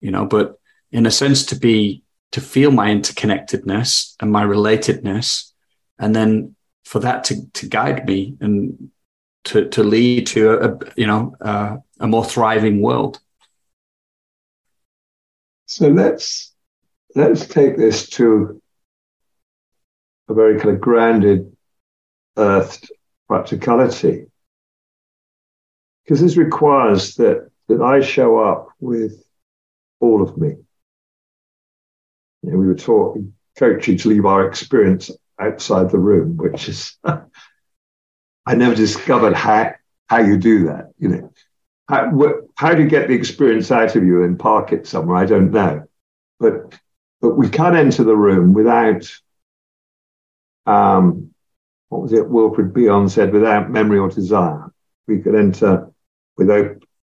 [0.00, 0.58] you know, but
[0.90, 5.52] in a sense, to be, to feel my interconnectedness and my relatedness,
[5.98, 8.90] and then for that to, to guide me and
[9.44, 13.20] to, to lead to a, you know, uh, a more thriving world.
[15.68, 16.54] So let's
[17.14, 18.60] let's take this to
[20.28, 21.54] a very kind of grounded,
[22.38, 22.90] earthed
[23.28, 24.28] practicality,
[26.02, 29.22] because this requires that that I show up with
[30.00, 30.54] all of me.
[32.42, 33.18] You know, we were taught
[33.58, 39.74] coaching to leave our experience outside the room, which is I never discovered how
[40.06, 40.92] how you do that.
[40.98, 41.32] You know,
[41.90, 42.10] how,
[42.58, 45.16] how do you get the experience out of you and park it somewhere?
[45.16, 45.84] I don't know,
[46.40, 46.74] but
[47.20, 49.08] but we can't enter the room without
[50.66, 51.30] um,
[51.88, 52.28] what was it?
[52.28, 54.72] Wilfred Bion said, without memory or desire.
[55.06, 55.88] We could enter
[56.36, 56.50] with,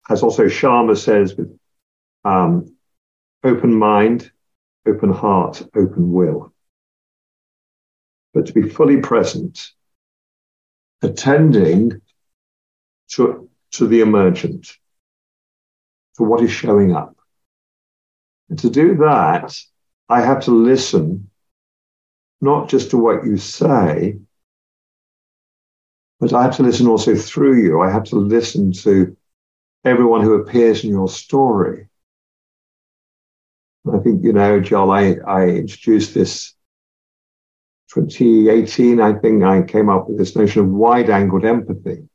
[0.07, 1.59] as Otto Scharmer says, with
[2.23, 2.77] um,
[3.43, 4.31] open mind,
[4.88, 6.53] open heart, open will.
[8.35, 9.71] But to be fully present,
[11.01, 12.01] attending
[13.13, 14.77] to, to the emergent,
[16.19, 17.15] to what is showing up.
[18.49, 19.58] And to do that,
[20.10, 21.29] I have to listen
[22.41, 24.19] not just to what you say,
[26.19, 27.79] but I have to listen also through you.
[27.82, 29.15] I have to listen to
[29.86, 31.88] everyone who appears in your story.
[33.91, 36.53] I think, you know, Joel, I, I introduced this
[37.93, 42.10] 2018, I think I came up with this notion of wide angled empathy.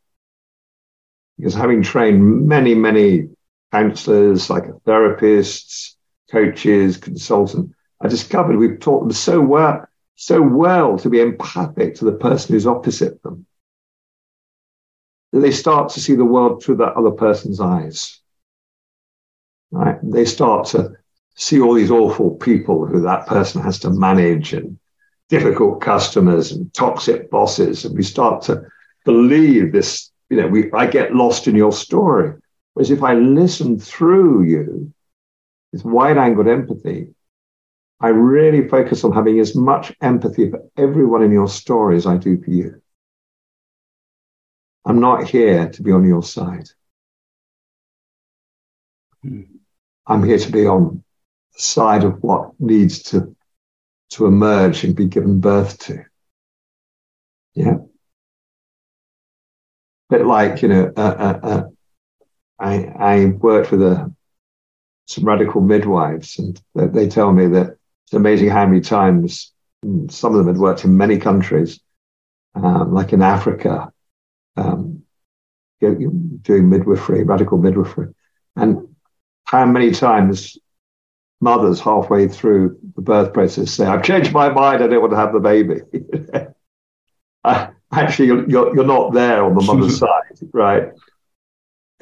[1.38, 3.29] Because having trained many, many
[3.75, 5.95] counselors, psychotherapists,
[6.31, 12.05] coaches, consultants, I discovered we've taught them so well, so well to be empathic to
[12.05, 13.47] the person who's opposite them
[15.33, 18.21] that they start to see the world through that other person's eyes.
[19.73, 19.99] Right?
[20.05, 20.93] They start to
[21.35, 24.79] see all these awful people who that person has to manage and
[25.29, 27.85] difficult customers and toxic bosses.
[27.85, 28.63] And we start to
[29.05, 32.35] believe this, you know, we, I get lost in your story.
[32.75, 34.93] Whereas if I listen through you
[35.73, 37.15] with wide angled empathy,
[38.01, 42.17] I really focus on having as much empathy for everyone in your story as I
[42.17, 42.83] do for you.
[44.85, 46.69] I'm not here to be on your side.
[49.23, 49.43] Hmm.
[50.07, 51.03] I'm here to be on
[51.55, 53.35] the side of what needs to,
[54.11, 56.05] to emerge and be given birth to.
[57.55, 57.77] Yeah.
[60.11, 61.63] Bit like, you know, uh, uh,
[62.64, 64.11] I, I worked with a,
[65.07, 69.53] some radical midwives and they, they tell me that it's amazing how many times
[70.09, 71.81] some of them had worked in many countries,
[72.55, 73.92] um, like in Africa,
[74.57, 75.03] um,
[75.81, 78.14] doing midwifery, radical midwifery.
[78.57, 78.94] And
[79.44, 80.57] how many times
[81.42, 85.18] mothers halfway through the birth process say, I've changed my mind, I don't want to
[85.18, 85.81] have the baby.
[87.44, 90.92] uh, actually, you're, you're, you're, not there on the mother's side, right?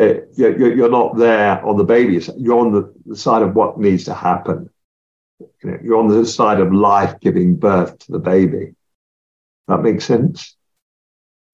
[0.02, 3.78] Uh, you're, you're, not there on the baby's You're on the, the side of what
[3.78, 4.68] needs to happen.
[5.38, 8.74] You know, you're on the side of life giving birth to the baby.
[9.68, 10.56] That makes sense?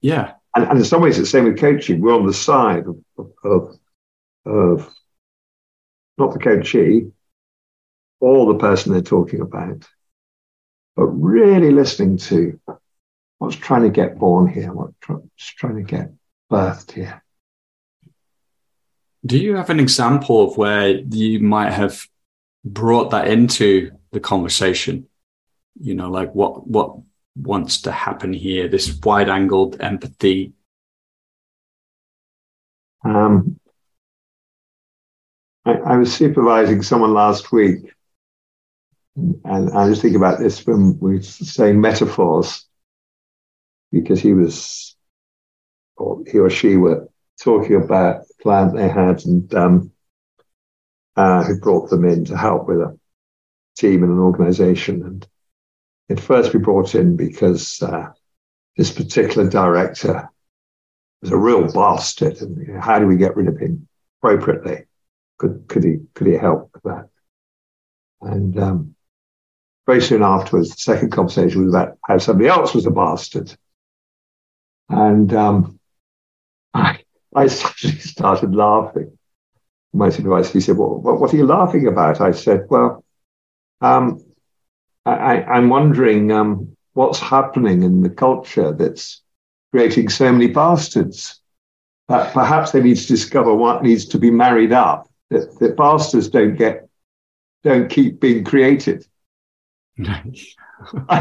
[0.01, 2.01] Yeah, and, and in some ways, it's the same with coaching.
[2.01, 3.79] We're on the side of, of,
[4.45, 4.93] of
[6.17, 7.11] not the coachee
[8.19, 9.87] or the person they're talking about,
[10.95, 12.59] but really listening to
[13.37, 16.11] what's trying to get born here, what's trying to get
[16.51, 17.23] birthed here.
[19.25, 22.07] Do you have an example of where you might have
[22.63, 25.07] brought that into the conversation?
[25.79, 26.97] You know, like what what
[27.35, 30.53] wants to happen here, this wide angled empathy?
[33.03, 33.59] Um,
[35.65, 37.93] I, I, was supervising someone last week,
[39.15, 42.65] and I was thinking about this when we were saying metaphors,
[43.91, 44.97] because he was,
[45.95, 47.08] or he or she were
[47.41, 49.91] talking about the client they had and um,
[51.15, 52.97] uh, who brought them in to help with a
[53.77, 55.03] team and an organization.
[55.03, 55.27] And
[56.09, 58.09] it first be brought in because uh,
[58.77, 60.29] this particular director
[61.21, 63.87] was a real bastard, and you know, how do we get rid of him
[64.19, 64.85] appropriately?
[65.37, 67.09] Could could he could he help with that?
[68.21, 68.95] And um,
[69.85, 73.55] very soon afterwards, the second conversation was about how somebody else was a bastard,
[74.89, 75.79] and um,
[76.73, 76.99] I
[77.35, 79.17] I suddenly started laughing.
[79.93, 83.03] My supervisor he said, "Well, what, what are you laughing about?" I said, "Well."
[83.81, 84.21] Um,
[85.05, 89.21] I, am wondering um, what's happening in the culture that's
[89.71, 91.39] creating so many bastards.
[92.07, 95.09] That perhaps they need to discover what needs to be married up.
[95.29, 96.89] That, that bastards don't get,
[97.63, 99.05] don't keep being created.
[99.97, 100.35] and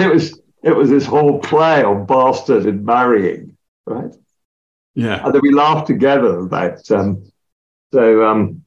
[0.01, 3.57] it was it was this whole play on bastard and marrying,
[3.87, 4.15] right?
[4.99, 5.25] Yeah.
[5.25, 7.31] And then we laughed together about um,
[7.93, 8.65] so um,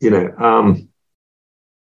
[0.00, 0.88] you know um,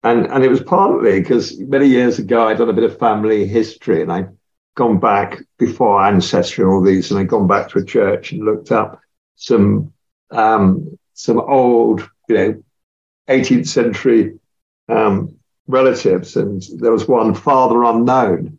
[0.02, 3.46] and and it was partly because many years ago I'd done a bit of family
[3.46, 4.30] history and I'd
[4.74, 8.44] gone back before ancestry and all these, and I'd gone back to a church and
[8.44, 9.00] looked up
[9.36, 9.94] some
[10.32, 12.64] um, some old, you know,
[13.30, 14.40] 18th century
[14.88, 15.36] um,
[15.68, 18.59] relatives, and there was one father unknown.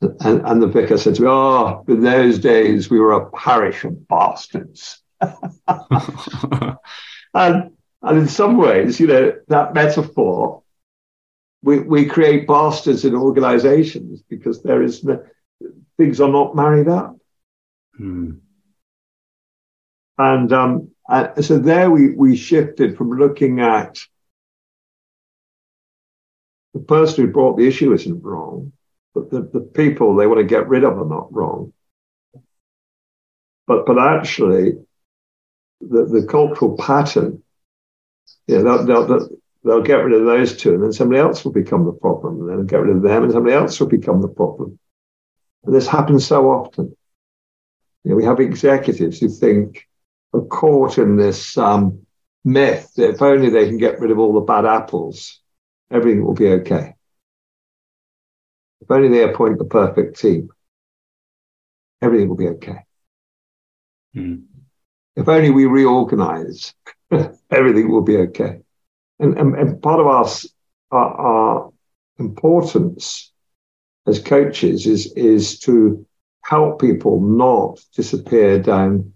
[0.00, 3.84] And, and the vicar said to me, Oh, in those days we were a parish
[3.84, 5.02] of bastards.
[5.20, 6.76] and,
[7.34, 7.70] and
[8.02, 10.62] in some ways, you know, that metaphor,
[11.62, 15.22] we, we create bastards in organizations because there is no,
[15.98, 17.16] things are not married up.
[17.96, 18.32] Hmm.
[20.16, 23.98] And, um, and so there we, we shifted from looking at
[26.72, 28.72] the person who brought the issue isn't wrong,
[29.14, 31.72] but the, the people they want to get rid of are not wrong.
[33.66, 34.72] But, but actually,
[35.80, 37.42] the, the cultural pattern,
[38.46, 39.28] yeah, they'll, they'll,
[39.64, 42.48] they'll get rid of those two, and then somebody else will become the problem, and
[42.48, 44.78] then get rid of them, and somebody else will become the problem.
[45.64, 46.96] And this happens so often.
[48.04, 49.86] You know, we have executives who think
[50.32, 52.06] are caught in this um,
[52.44, 55.40] myth that if only they can get rid of all the bad apples,
[55.90, 56.94] everything will be okay.
[58.80, 60.50] If only they appoint the perfect team,
[62.00, 62.84] everything will be okay.
[64.16, 64.44] Mm.
[65.16, 66.74] If only we reorganize,
[67.50, 68.60] everything will be okay.
[69.18, 70.26] And, and, and part of our,
[70.90, 71.72] our, our
[72.18, 73.32] importance
[74.06, 76.06] as coaches is, is to
[76.42, 79.12] help people not disappear down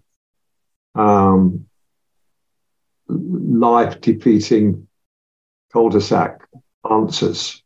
[0.93, 1.65] um,
[3.07, 4.87] life defeating
[5.73, 6.47] cul-de-sac
[6.89, 7.63] answers.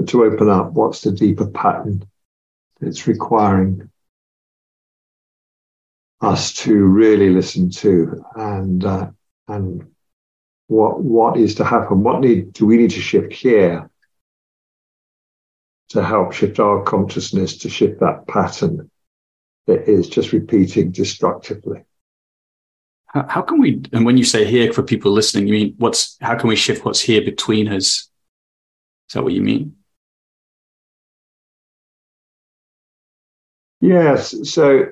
[0.00, 2.02] But to open up, what's the deeper pattern
[2.80, 3.90] it's requiring
[6.22, 8.24] us to really listen to?
[8.34, 9.10] And uh,
[9.46, 9.90] and
[10.68, 12.02] what what is to happen?
[12.02, 13.90] What need do we need to shift here
[15.90, 18.90] to help shift our consciousness to shift that pattern
[19.66, 21.84] that is just repeating destructively?
[23.08, 26.16] How, how can we and when you say here for people listening you mean what's
[26.22, 28.08] how can we shift what's here between us?
[29.08, 29.76] Is that what you mean
[33.80, 34.86] yes so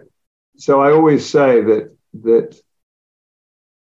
[0.57, 2.61] so I always say that that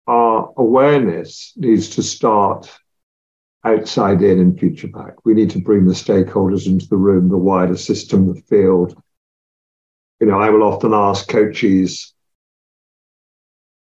[0.06, 2.70] our awareness needs to start
[3.64, 5.24] outside in and future back.
[5.24, 9.00] We need to bring the stakeholders into the room, the wider system, the field.
[10.20, 12.14] You know, I will often ask coaches,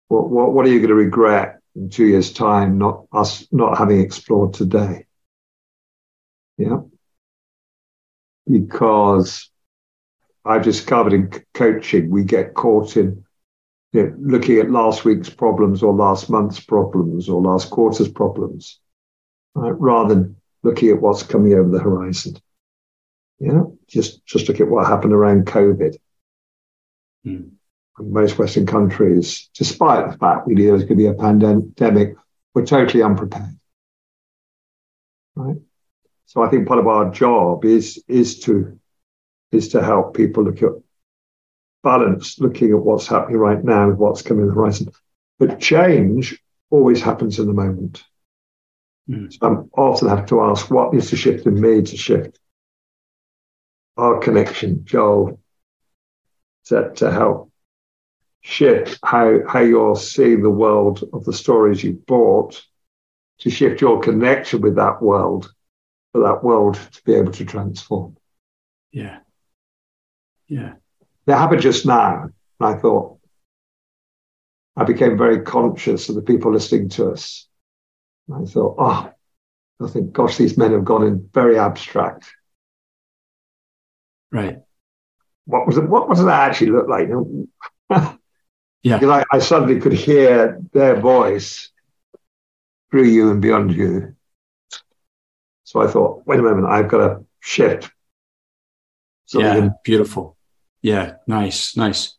[0.08, 3.78] what, what, what are you going to regret in two years' time, not us not
[3.78, 5.06] having explored today?
[6.58, 6.80] Yeah.
[8.50, 9.50] Because
[10.46, 13.24] I've discovered in coaching, we get caught in
[13.92, 18.80] you know, looking at last week's problems or last month's problems or last quarter's problems,
[19.54, 19.74] right?
[19.80, 22.38] rather than looking at what's coming over the horizon.
[23.40, 25.96] Yeah, just just look at what happened around COVID.
[27.26, 27.52] Mm.
[27.98, 32.16] Most Western countries, despite the fact we knew there was going to be a pandemic,
[32.54, 33.58] were totally unprepared.
[35.36, 35.58] Right.
[36.26, 38.78] So I think part of our job is is to
[39.52, 40.72] is to help people look at
[41.84, 44.92] balance, looking at what's happening right now with what's coming on the horizon.
[45.40, 48.04] But change always happens in the moment.
[49.10, 49.32] Mm.
[49.32, 52.40] So I'm often have to ask what needs to shift in me to shift
[53.98, 55.40] our connection, Joel,
[56.66, 57.52] to, to help
[58.42, 62.64] shift how, how you're seeing the world of the stories you bought,
[63.40, 65.52] to shift your connection with that world,
[66.12, 68.18] for that world to be able to transform.
[68.92, 69.20] Yeah.
[70.48, 70.74] Yeah.
[71.26, 72.30] That happened just now.
[72.60, 73.20] And I thought,
[74.76, 77.48] I became very conscious of the people listening to us.
[78.34, 79.12] I thought, oh,
[79.82, 82.32] I think, gosh, these men have gone in very abstract.
[84.32, 84.60] Right.
[85.46, 85.88] What was it?
[85.88, 87.08] What does that actually look like?
[88.84, 88.98] yeah.
[88.98, 91.72] Because I, I suddenly could hear their voice
[92.90, 94.16] through you and beyond you.
[95.64, 97.92] So I thought, wait a moment, I've got to shift.
[99.34, 100.35] yeah, beautiful.
[100.86, 102.16] Yeah, nice, nice.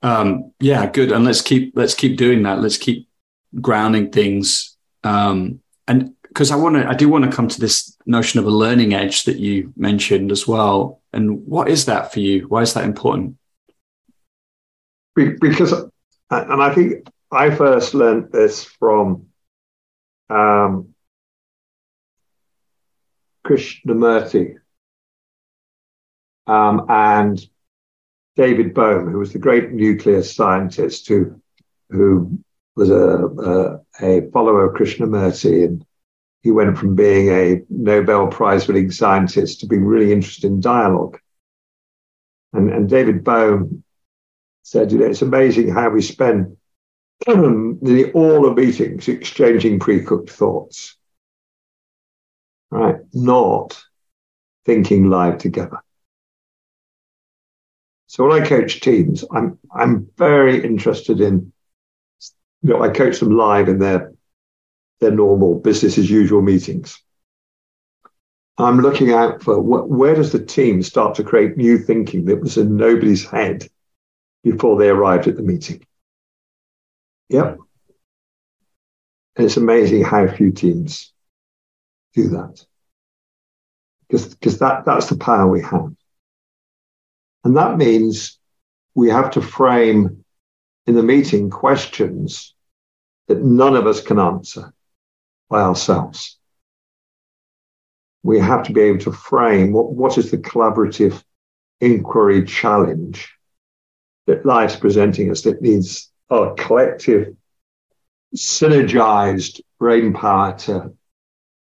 [0.00, 1.10] Um, yeah, good.
[1.10, 2.60] And let's keep let's keep doing that.
[2.60, 3.08] Let's keep
[3.60, 4.76] grounding things.
[5.02, 8.46] Um, and because I want to, I do want to come to this notion of
[8.46, 11.00] a learning edge that you mentioned as well.
[11.12, 12.46] And what is that for you?
[12.46, 13.36] Why is that important?
[15.16, 15.72] Because,
[16.30, 19.26] and I think I first learned this from
[20.30, 20.94] um,
[23.44, 24.58] Krishnamurti,
[26.46, 27.40] um, and
[28.36, 31.40] David Bohm, who was the great nuclear scientist who
[31.90, 32.38] who
[32.74, 35.84] was a, a, a follower of Krishnamurti, and
[36.42, 41.18] he went from being a Nobel Prize winning scientist to being really interested in dialogue.
[42.54, 43.84] And, and David Bohm
[44.62, 46.56] said, you know, it's amazing how we spend
[47.28, 50.96] nearly all the meetings exchanging pre-cooked thoughts.
[52.70, 52.96] right?
[53.12, 53.82] Not
[54.64, 55.82] thinking live together.
[58.12, 61.50] So when I coach teams, I'm I'm very interested in,
[62.60, 64.12] you know, I coach them live in their
[65.00, 67.02] their normal business as usual meetings.
[68.58, 72.42] I'm looking out for what, where does the team start to create new thinking that
[72.42, 73.66] was in nobody's head
[74.44, 75.82] before they arrived at the meeting.
[77.30, 77.56] Yep.
[79.36, 81.14] And it's amazing how few teams
[82.12, 82.62] do that.
[84.06, 85.94] Because, because that, that's the power we have.
[87.44, 88.38] And that means
[88.94, 90.24] we have to frame
[90.86, 92.54] in the meeting questions
[93.28, 94.72] that none of us can answer
[95.48, 96.38] by ourselves.
[98.22, 101.22] We have to be able to frame what, what is the collaborative
[101.80, 103.32] inquiry challenge
[104.26, 107.34] that life's presenting us that needs a collective,
[108.36, 110.92] synergized brain power to,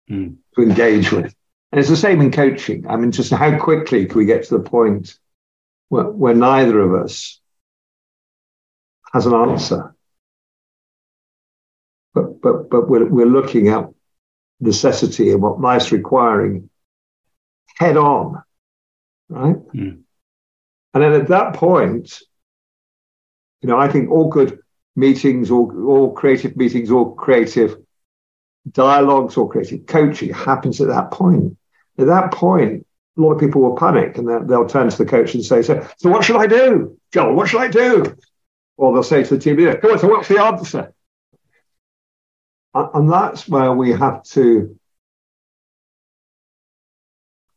[0.09, 0.35] mm.
[0.55, 1.33] to engage with.
[1.71, 2.85] And it's the same in coaching.
[2.89, 5.18] I mean, just how quickly can we get to the point
[5.89, 7.39] where, where neither of us
[9.13, 9.95] has an answer?
[12.13, 13.89] But, but, but we're, we're looking at
[14.59, 16.69] necessity and what life's requiring
[17.77, 18.41] head on,
[19.29, 19.55] right?
[19.73, 20.01] Mm.
[20.93, 22.19] And then at that point,
[23.61, 24.59] you know, I think all good
[24.95, 27.77] meetings, all, all creative meetings, all creative
[28.71, 31.57] dialogues, all creative coaching happens at that point.
[31.97, 32.85] At that point,
[33.19, 35.85] a lot of people will panic and they'll turn to the coach and say, so,
[35.97, 36.97] so what should I do?
[37.11, 38.15] Joel, what should I do?
[38.77, 40.93] Or they'll say to the team leader, come on, so what's the answer?
[42.73, 44.79] And that's where we have to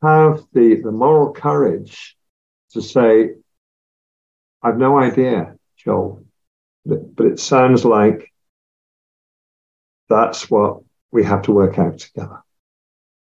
[0.02, 2.16] have the, the moral courage
[2.72, 3.30] to say,
[4.62, 6.24] I've no idea, Joel,
[6.84, 8.32] but, but it sounds like
[10.08, 10.80] that's what
[11.12, 12.42] we have to work out together.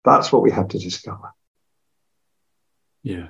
[0.04, 1.32] That's what we have to discover.
[3.06, 3.28] Yeah.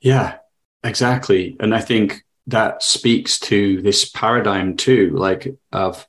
[0.00, 0.38] Yeah,
[0.82, 1.54] exactly.
[1.60, 6.08] And I think that speaks to this paradigm too, like of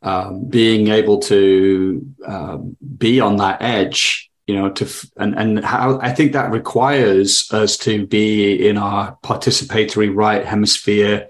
[0.00, 5.64] um, being able to um, be on that edge, you know, to f- and and
[5.64, 11.28] how I think that requires us to be in our participatory right hemisphere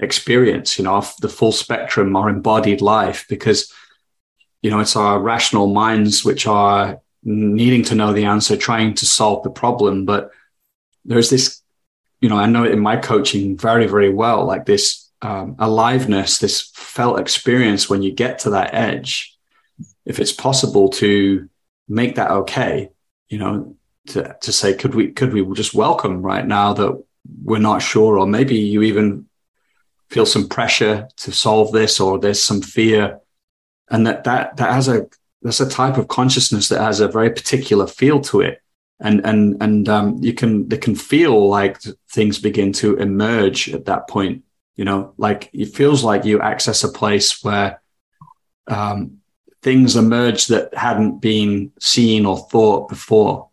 [0.00, 3.72] experience, you know, the full spectrum, our embodied life, because
[4.60, 9.06] you know it's our rational minds which are needing to know the answer, trying to
[9.06, 10.30] solve the problem, but
[11.04, 11.62] there's this,
[12.20, 16.38] you know, I know it in my coaching very very well, like this um, aliveness,
[16.38, 19.36] this felt experience when you get to that edge,
[20.04, 21.48] if it's possible to
[21.88, 22.90] make that okay,
[23.28, 23.76] you know,
[24.08, 27.02] to, to say, could we, could we just welcome right now that
[27.42, 29.26] we're not sure, or maybe you even
[30.10, 33.20] feel some pressure to solve this, or there's some fear.
[33.88, 35.06] And that, that, that has a,
[35.44, 38.60] that's a type of consciousness that has a very particular feel to it.
[39.00, 41.78] And, and, and, um, you can, they can feel like
[42.10, 44.44] things begin to emerge at that point
[44.76, 47.80] you know, like it feels like you access a place where
[48.66, 49.18] um,
[49.62, 53.50] things emerge that hadn't been seen or thought before.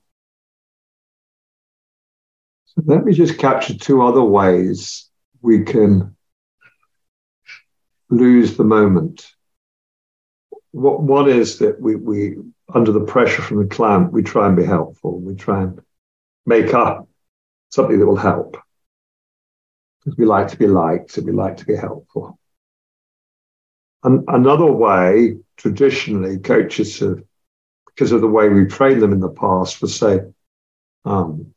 [2.65, 5.09] So let me just capture two other ways
[5.41, 6.15] we can
[8.09, 9.31] lose the moment.
[10.71, 12.37] What one is that we, we
[12.73, 15.19] under the pressure from the client, we try and be helpful.
[15.19, 15.81] We try and
[16.45, 17.07] make up
[17.69, 18.57] something that will help
[19.99, 22.39] because we like to be liked and we like to be helpful.
[24.03, 27.21] And another way, traditionally, coaches have,
[27.85, 30.21] because of the way we trained them in the past, would say,
[31.05, 31.53] um,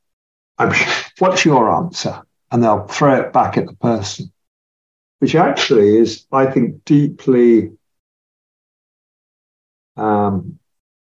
[1.18, 2.22] what's your answer?
[2.50, 4.30] And they'll throw it back at the person,
[5.20, 7.72] which actually is, I think, deeply
[9.97, 10.59] um,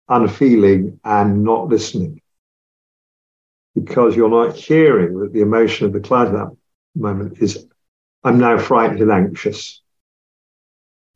[0.10, 2.22] unfeeling and not listening
[3.74, 6.58] because you're not hearing that the emotion of the client at that
[6.96, 7.68] moment is
[8.24, 9.82] I'm now frightened and anxious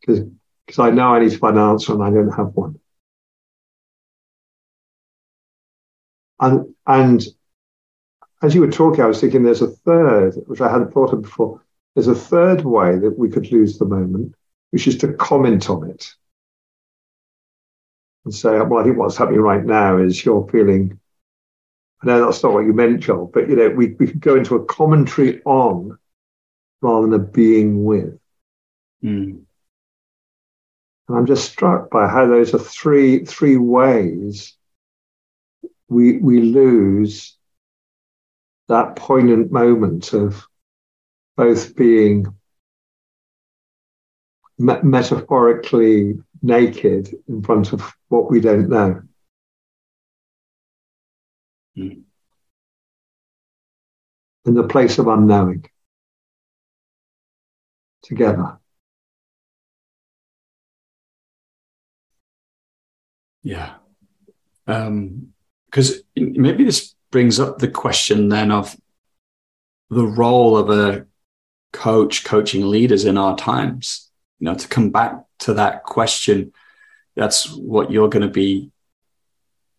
[0.00, 0.20] because
[0.66, 2.78] because I know I need to find an answer and I don't have one.
[6.38, 7.22] And and
[8.42, 11.22] as you were talking, I was thinking there's a third, which I hadn't thought of
[11.22, 11.62] before.
[11.94, 14.34] There's a third way that we could lose the moment,
[14.70, 16.14] which is to comment on it
[18.24, 21.00] and say, well, I think what's happening right now is you're feeling
[22.02, 24.34] I know that's not what you meant, Joel, but you know, we, we could go
[24.36, 25.98] into a commentary on
[26.80, 28.18] rather than a being with.
[29.04, 29.42] Mm.
[31.08, 34.56] And I'm just struck by how those are three three ways
[35.88, 37.36] we we lose
[38.68, 40.46] that poignant moment of
[41.36, 42.34] both being
[44.56, 49.02] me- metaphorically naked in front of what we don't know
[51.76, 52.02] mm.
[54.44, 55.64] in the place of unknowing
[58.02, 58.58] together.
[63.42, 63.74] Yeah.
[64.66, 68.76] Because um, maybe this brings up the question then of
[69.88, 71.06] the role of a
[71.72, 74.09] coach coaching leaders in our times.
[74.40, 76.52] You know, to come back to that question,
[77.14, 78.72] that's what you're going to be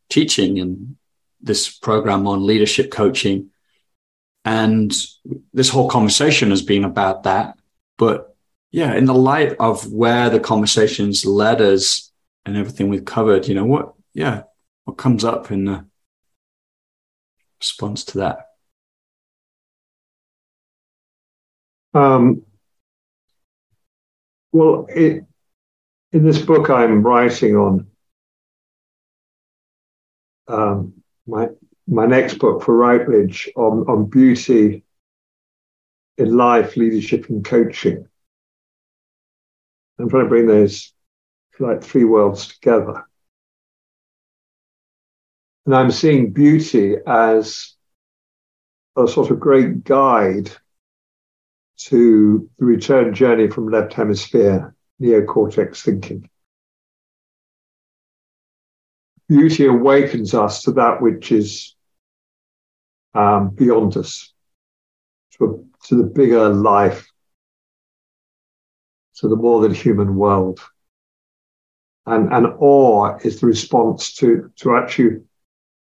[0.09, 0.97] teaching in
[1.41, 3.49] this program on leadership coaching.
[4.45, 4.95] And
[5.53, 7.57] this whole conversation has been about that.
[7.97, 8.35] But
[8.71, 12.11] yeah, in the light of where the conversations led us
[12.45, 14.43] and everything we've covered, you know, what, yeah,
[14.85, 15.85] what comes up in the
[17.59, 18.47] response to that?
[21.93, 22.43] Um,
[24.51, 25.25] well, it,
[26.11, 27.87] in this book I'm writing on
[30.47, 30.93] um,
[31.25, 31.49] my
[31.87, 34.83] my next book for Routledge on, on beauty
[36.17, 38.07] in life, leadership, and coaching.
[39.99, 40.93] I'm trying to bring those
[41.59, 43.05] like three worlds together.
[45.65, 47.75] And I'm seeing beauty as
[48.97, 50.51] a sort of great guide
[51.85, 56.29] to the return journey from left hemisphere neocortex thinking.
[59.27, 61.75] Beauty awakens us to that which is
[63.13, 64.33] um, beyond us,
[65.33, 67.09] to, a, to the bigger life,
[69.15, 70.59] to the more than human world.
[72.05, 75.21] And, and awe is the response to, to actually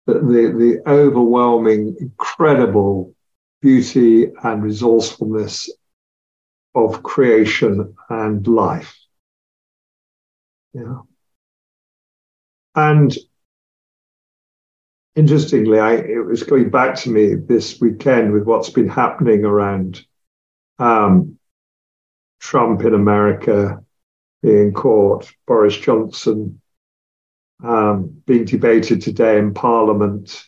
[0.06, 3.14] the, the, the overwhelming, incredible
[3.60, 5.70] beauty and resourcefulness
[6.74, 8.96] of creation and life.
[10.72, 11.00] Yeah.
[12.74, 13.16] And
[15.16, 20.04] interestingly, I, it was going back to me this weekend with what's been happening around
[20.78, 21.38] um,
[22.38, 23.84] Trump in America
[24.42, 26.60] being caught, Boris Johnson
[27.62, 30.46] um, being debated today in Parliament,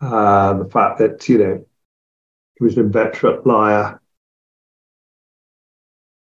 [0.00, 1.66] uh, the fact that, you know,
[2.58, 4.00] he was an inveterate liar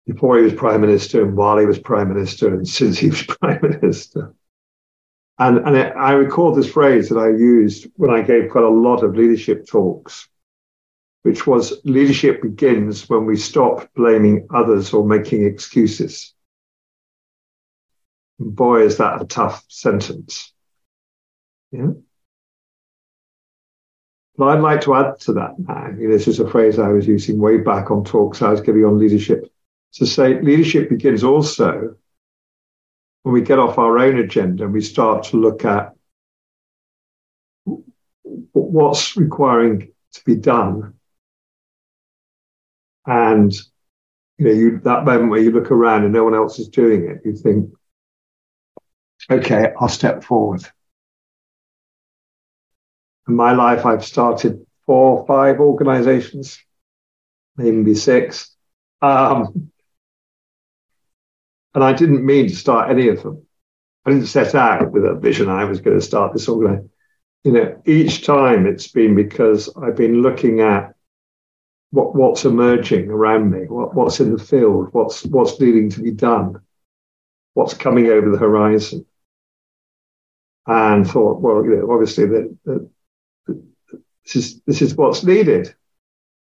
[0.06, 3.22] before he was prime minister and while he was prime minister and since he was
[3.40, 4.34] prime minister.
[5.38, 9.02] And, and I recall this phrase that I used when I gave quite a lot
[9.02, 10.28] of leadership talks,
[11.22, 16.34] which was leadership begins when we stop blaming others or making excuses.
[18.38, 20.52] Boy, is that a tough sentence.
[21.72, 21.92] Yeah.
[24.36, 25.90] But I'd like to add to that now.
[25.96, 28.98] This is a phrase I was using way back on talks I was giving on
[28.98, 29.50] leadership
[29.94, 31.96] to say leadership begins also
[33.22, 35.92] when we get off our own agenda and we start to look at
[38.52, 40.94] what's requiring to be done.
[43.06, 43.52] And
[44.38, 47.08] you know, you that moment where you look around and no one else is doing
[47.08, 47.70] it, you think,
[49.30, 50.62] okay, I'll step forward.
[53.28, 56.58] In my life, I've started four or five organizations,
[57.56, 58.54] maybe six.
[59.00, 59.70] Um,
[61.74, 63.46] and I didn't mean to start any of them.
[64.06, 66.90] I didn't set out with a vision I was going to start this organization.
[67.42, 70.94] You know, each time it's been because I've been looking at
[71.90, 76.10] what, what's emerging around me, what, what's in the field, what's what's needing to be
[76.10, 76.60] done,
[77.52, 79.04] what's coming over the horizon,
[80.66, 82.90] and thought, well, you know, obviously that,
[84.24, 85.74] this is this is what's needed,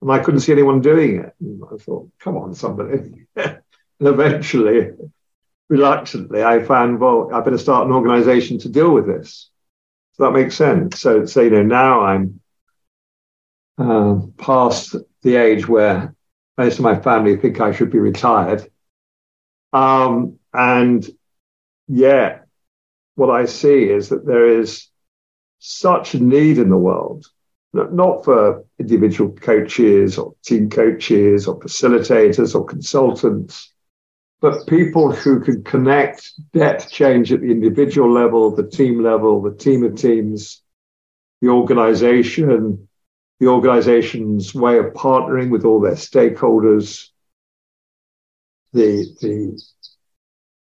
[0.03, 1.35] and I couldn't see anyone doing it.
[1.41, 3.26] And I thought, come on, somebody.
[3.37, 3.61] and
[4.01, 4.91] eventually,
[5.69, 9.51] reluctantly, I found, well, I better start an organization to deal with this.
[10.12, 11.01] So that makes sense.
[11.01, 12.41] So, so you know, now I'm
[13.79, 16.14] uh, past the age where
[16.57, 18.69] most of my family think I should be retired.
[19.73, 21.09] Um, and
[21.87, 22.47] yet,
[23.14, 24.89] what I see is that there is
[25.59, 27.27] such a need in the world,
[27.73, 33.73] not for individual coaches or team coaches or facilitators or consultants,
[34.41, 39.55] but people who can connect depth change at the individual level, the team level, the
[39.55, 40.62] team of teams,
[41.41, 42.89] the organization,
[43.41, 47.09] the organization's way of partnering with all their stakeholders,
[48.72, 49.61] the, the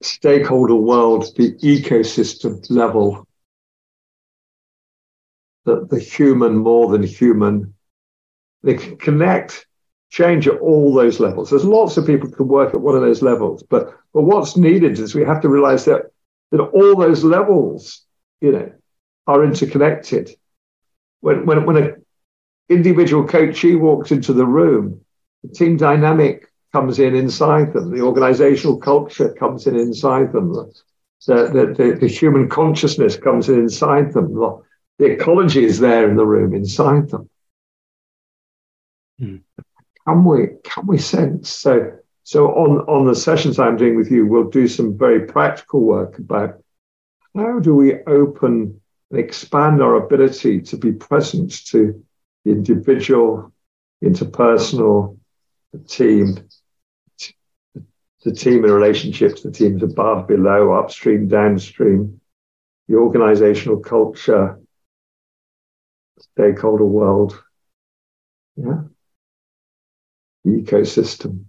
[0.02, 3.26] stakeholder world, the ecosystem level,
[5.64, 7.74] the, the human more than human.
[8.64, 9.67] They can connect
[10.10, 11.50] change at all those levels.
[11.50, 14.56] There's lots of people who can work at one of those levels, but but what's
[14.56, 16.10] needed is we have to realize that
[16.50, 18.04] that all those levels,
[18.40, 18.72] you know,
[19.26, 20.30] are interconnected.
[21.20, 22.04] when when when an
[22.68, 25.00] individual coachee walks into the room,
[25.42, 30.72] the team dynamic comes in inside them, the organizational culture comes in inside them, the,
[31.26, 34.62] the, the, the human consciousness comes in inside them, the,
[34.98, 37.28] the ecology is there in the room inside them.
[39.18, 39.36] Hmm.
[40.08, 44.24] Can we can we sense so so on on the sessions I'm doing with you,
[44.24, 46.62] we'll do some very practical work about
[47.36, 48.80] how do we open
[49.10, 52.02] and expand our ability to be present to
[52.46, 53.52] the individual,
[54.02, 55.18] interpersonal,
[55.74, 56.38] the team,
[58.24, 62.18] the team in relationship to the teams above, below, upstream, downstream,
[62.88, 64.58] the organizational culture,
[66.18, 67.42] stakeholder world,
[68.56, 68.84] yeah,
[70.46, 71.44] ecosystem,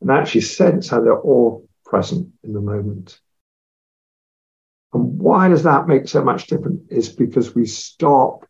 [0.00, 3.20] and actually sense how they're all present in the moment.
[4.92, 6.82] And why does that make so much difference?
[6.90, 8.46] Is because we stop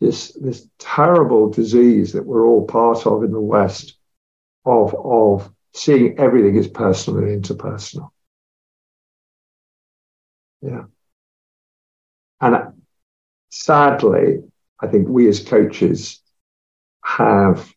[0.00, 3.98] this, this terrible disease that we're all part of in the West
[4.64, 8.10] of, of seeing everything as personal and interpersonal.
[10.62, 10.84] Yeah.
[12.40, 12.82] And
[13.50, 14.38] sadly,
[14.80, 16.20] I think we as coaches
[17.04, 17.72] have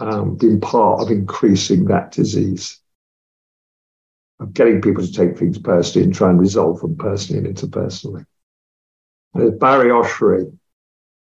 [0.00, 2.80] um, been part of increasing that disease,
[4.40, 8.24] of getting people to take things personally and try and resolve them personally and interpersonally.
[9.34, 10.50] And there's Barry Oshry,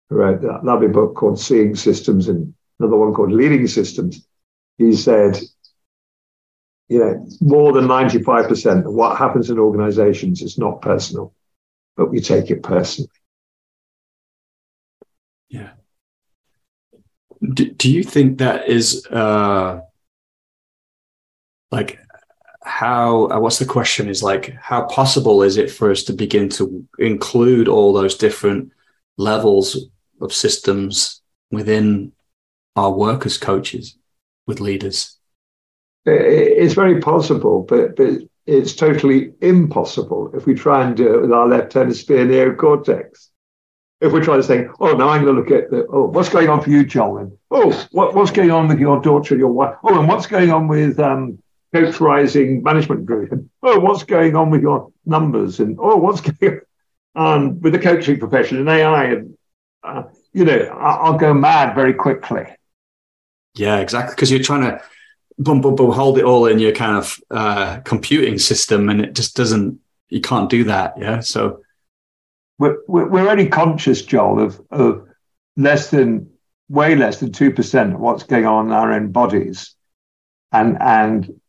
[0.09, 4.27] who wrote that lovely book called Seeing Systems and another one called Leading Systems.
[4.77, 5.39] He said,
[6.89, 11.33] you know, more than 95% of what happens in organizations is not personal,
[11.95, 13.09] but we take it personally.
[15.49, 15.71] Yeah.
[17.51, 19.81] Do, do you think that is uh,
[21.71, 21.99] like
[22.63, 26.47] how uh, what's the question is like how possible is it for us to begin
[26.49, 28.71] to include all those different
[29.17, 29.77] levels
[30.21, 31.21] of systems
[31.51, 32.13] within
[32.77, 33.97] our work as coaches
[34.47, 35.17] with leaders
[36.05, 41.31] it's very possible, but, but it's totally impossible if we try and do it with
[41.31, 43.29] our left hemisphere neocortex.
[44.03, 46.27] If we're trying to say, oh, now I'm going to look at the, oh, what's
[46.27, 47.39] going on for you, Joel?
[47.53, 49.75] oh, what, what's going on with your daughter your wife?
[49.83, 51.41] Oh, and what's going on with um,
[51.73, 53.31] Coaches Rising Management Group?
[53.31, 55.59] And oh, what's going on with your numbers?
[55.59, 56.59] And oh, what's going
[57.15, 59.05] on with the coaching profession and AI?
[59.05, 59.37] And,
[59.83, 62.45] uh, you know, I'll go mad very quickly.
[63.55, 64.15] Yeah, exactly.
[64.15, 64.81] Because you're trying to
[65.37, 69.13] boom, boom, boom, hold it all in your kind of uh, computing system, and it
[69.13, 69.79] just doesn't.
[70.09, 70.93] You can't do that.
[70.97, 71.21] Yeah.
[71.21, 71.61] So
[72.57, 75.07] we're we're only conscious, Joel, of of
[75.57, 76.29] less than
[76.69, 79.75] way less than two percent of what's going on in our own bodies,
[80.51, 81.39] and and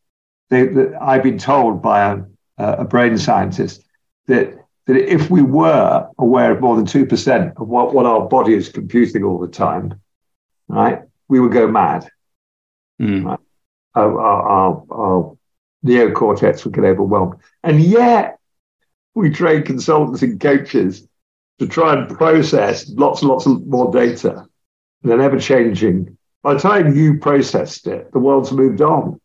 [0.49, 2.23] they, I've been told by a,
[2.57, 3.83] a brain scientist
[4.27, 4.53] that
[4.87, 8.53] that if we were aware of more than two percent of what, what our body
[8.53, 9.99] is computing all the time,
[10.67, 12.09] right, we would go mad.
[13.01, 13.25] Mm.
[13.25, 13.39] Right?
[13.95, 15.37] our, our, our
[15.85, 17.35] neocortex would get overwhelmed.
[17.63, 18.39] And yet,
[19.15, 21.07] we train consultants and coaches
[21.59, 24.45] to try and process lots and lots of more data.
[25.01, 26.17] They're never changing.
[26.43, 29.19] By the time you processed it, the world's moved on.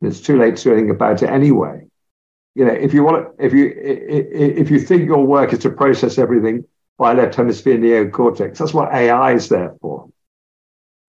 [0.00, 1.86] It's too late to do anything about it anyway.
[2.54, 5.70] You know, if you want to, if you if you think your work is to
[5.70, 6.64] process everything
[6.98, 10.08] by left hemisphere neocortex, that's what AI is there for.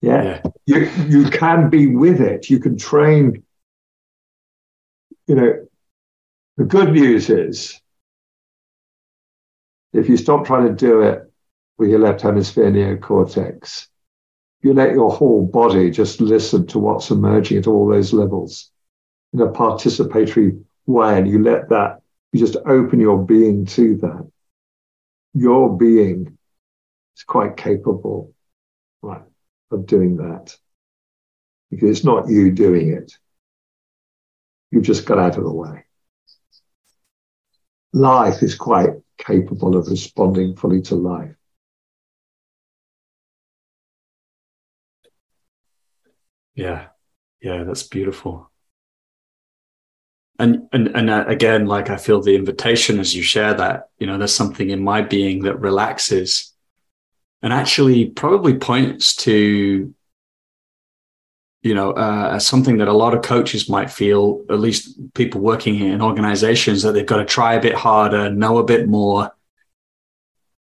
[0.00, 0.22] Yeah.
[0.22, 0.42] yeah.
[0.66, 2.50] You, you can be with it.
[2.50, 3.44] You can train.
[5.28, 5.65] You know,
[6.56, 7.80] the good news is
[9.92, 11.30] if you stop trying to do it
[11.78, 13.88] with your left hemisphere neocortex,
[14.62, 18.70] you let your whole body just listen to what's emerging at all those levels
[19.32, 22.00] in a participatory way, and you let that,
[22.32, 24.30] you just open your being to that.
[25.34, 26.38] Your being
[27.16, 28.32] is quite capable,
[29.02, 29.22] right?
[29.70, 30.56] of doing that
[31.70, 33.12] because it's not you doing it.
[34.70, 35.85] You've just got out of the way.
[37.96, 41.34] Life is quite capable of responding fully to life.
[46.54, 46.88] Yeah,
[47.40, 48.50] yeah, that's beautiful.
[50.38, 54.06] And and and uh, again, like I feel the invitation as you share that, you
[54.06, 56.52] know, there's something in my being that relaxes
[57.40, 59.94] and actually probably points to
[61.66, 65.80] you know uh, something that a lot of coaches might feel at least people working
[65.80, 69.32] in organizations that they've got to try a bit harder know a bit more.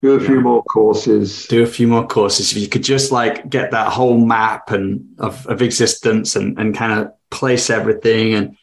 [0.02, 1.46] Do a few more courses.
[1.46, 2.52] Do a few more courses.
[2.52, 6.76] If you could just like get that whole map and of, of existence and, and
[6.76, 8.56] kind of place everything and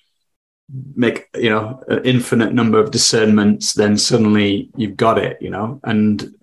[0.95, 5.79] make you know an infinite number of discernments then suddenly you've got it you know?
[5.83, 6.33] And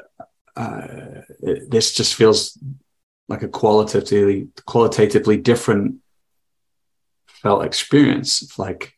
[0.56, 0.86] uh,
[1.40, 2.58] it, this just feels
[3.30, 5.96] like a qualitatively qualitatively different
[7.28, 8.94] felt experience of like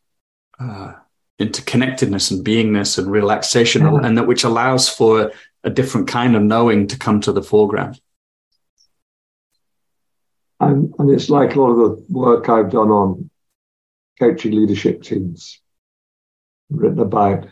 [0.59, 0.93] uh,
[1.39, 3.99] interconnectedness and beingness and relaxation, yeah.
[4.03, 5.31] and that which allows for
[5.63, 8.01] a different kind of knowing to come to the foreground.
[10.59, 13.29] And, and it's like a lot of the work I've done on
[14.19, 15.61] coaching leadership teams,
[16.69, 17.47] written about.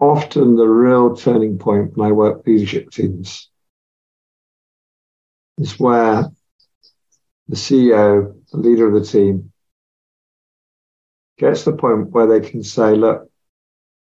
[0.00, 3.48] Often the real turning point when I work leadership teams
[5.58, 6.24] is where
[7.48, 9.52] the CEO, the leader of the team,
[11.38, 13.30] gets to the point where they can say, look,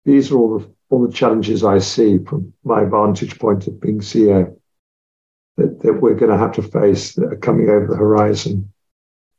[0.05, 4.01] these are all the all the challenges I see from my vantage point of being
[4.01, 4.55] CEO
[5.57, 8.71] that, that we're going to have to face that are coming over the horizon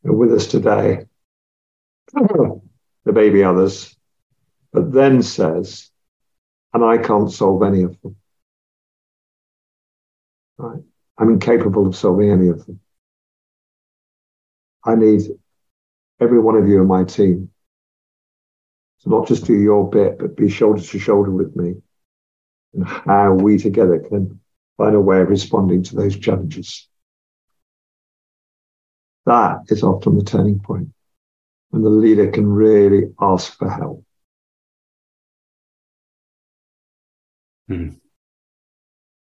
[0.03, 1.05] are with us today.
[2.11, 3.95] there may be others,
[4.72, 5.91] but then says,
[6.74, 8.16] and I can't solve any of them.
[10.57, 10.82] Right?
[11.18, 12.80] I'm incapable of solving any of them.
[14.86, 15.22] I need
[16.20, 17.49] every one of you in my team
[19.01, 21.76] to not just do your bit, but be shoulder to shoulder with me
[22.74, 24.39] and how we together can
[24.78, 26.88] find a way of responding to those challenges.
[29.26, 30.89] That is often the turning point
[31.70, 34.03] when the leader can really ask for help.
[37.70, 38.03] Mm.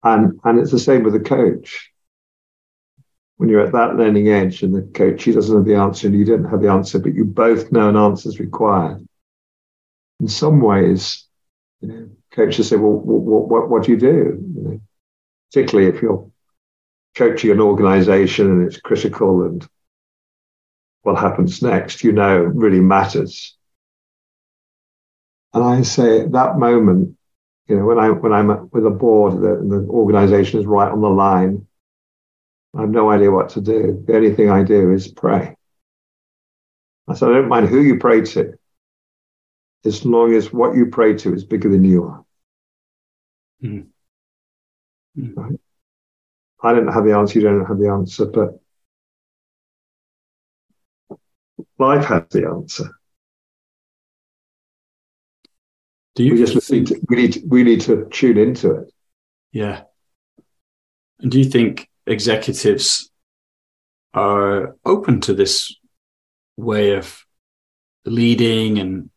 [0.04, 1.90] And, and it's the same with the coach.
[3.36, 6.16] When you're at that learning edge and the coach, he doesn't have the answer and
[6.16, 9.06] you don't have the answer, but you both know an answer is required.
[10.20, 11.26] In some ways,
[11.80, 14.06] you know, coaches say, well, what, what, what do you do?
[14.54, 14.80] You know,
[15.50, 16.30] particularly if you're
[17.14, 19.66] coaching an organization and it's critical and
[21.02, 23.56] what happens next, you know, really matters.
[25.52, 27.16] And I say at that moment,
[27.72, 31.00] you know, when I when I'm with a board and the organization is right on
[31.00, 31.66] the line,
[32.76, 34.04] I have no idea what to do.
[34.06, 35.56] The only thing I do is pray.
[37.08, 38.52] I said, I don't mind who you pray to,
[39.86, 42.24] as long as what you pray to is bigger than you are.
[43.64, 43.86] Mm.
[45.18, 45.34] Mm.
[45.34, 45.60] Right?
[46.62, 48.60] I don't have the answer, you don't have the answer, but
[51.78, 52.90] life has the answer.
[56.14, 58.92] Do you we just think, need to, we need we need to tune into it?
[59.52, 59.82] Yeah.
[61.20, 63.10] And do you think executives
[64.12, 65.74] are open to this
[66.56, 67.24] way of
[68.04, 69.10] leading and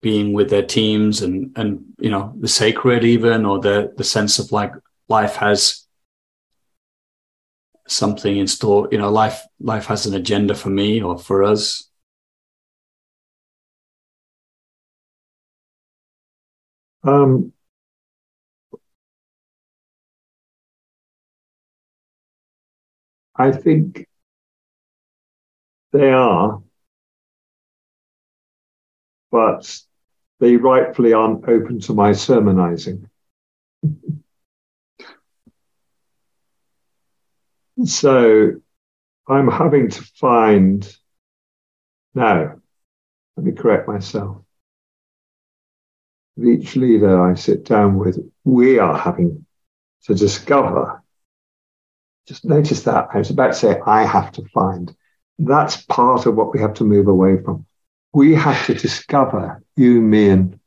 [0.00, 4.38] being with their teams and and you know the sacred even or the the sense
[4.38, 4.72] of like
[5.08, 5.86] life has
[7.88, 11.87] something in store you know life life has an agenda for me or for us
[17.04, 17.52] um
[23.36, 24.06] I think
[25.92, 26.62] they are,
[29.30, 29.78] but
[30.40, 33.08] they rightfully aren't open to my sermonizing.
[37.84, 38.52] so
[39.28, 40.88] I'm having to find,
[42.14, 42.60] now,
[43.36, 44.42] let me correct myself.
[46.38, 49.44] With each leader I sit down with, we are having
[50.04, 51.02] to discover.
[52.26, 53.08] Just notice that.
[53.12, 54.94] I was about to say, I have to find.
[55.38, 57.66] That's part of what we have to move away from
[58.12, 60.60] we have to discover, you, me, and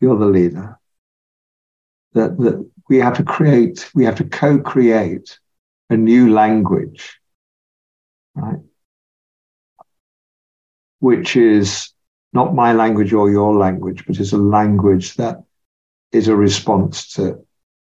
[0.00, 0.78] you're the leader,
[2.12, 5.38] that, that we have to create, we have to co create
[5.90, 7.18] a new language,
[8.34, 8.60] right?
[10.98, 11.90] Which is
[12.32, 15.44] not my language or your language, but it's a language that
[16.12, 17.44] is a response to,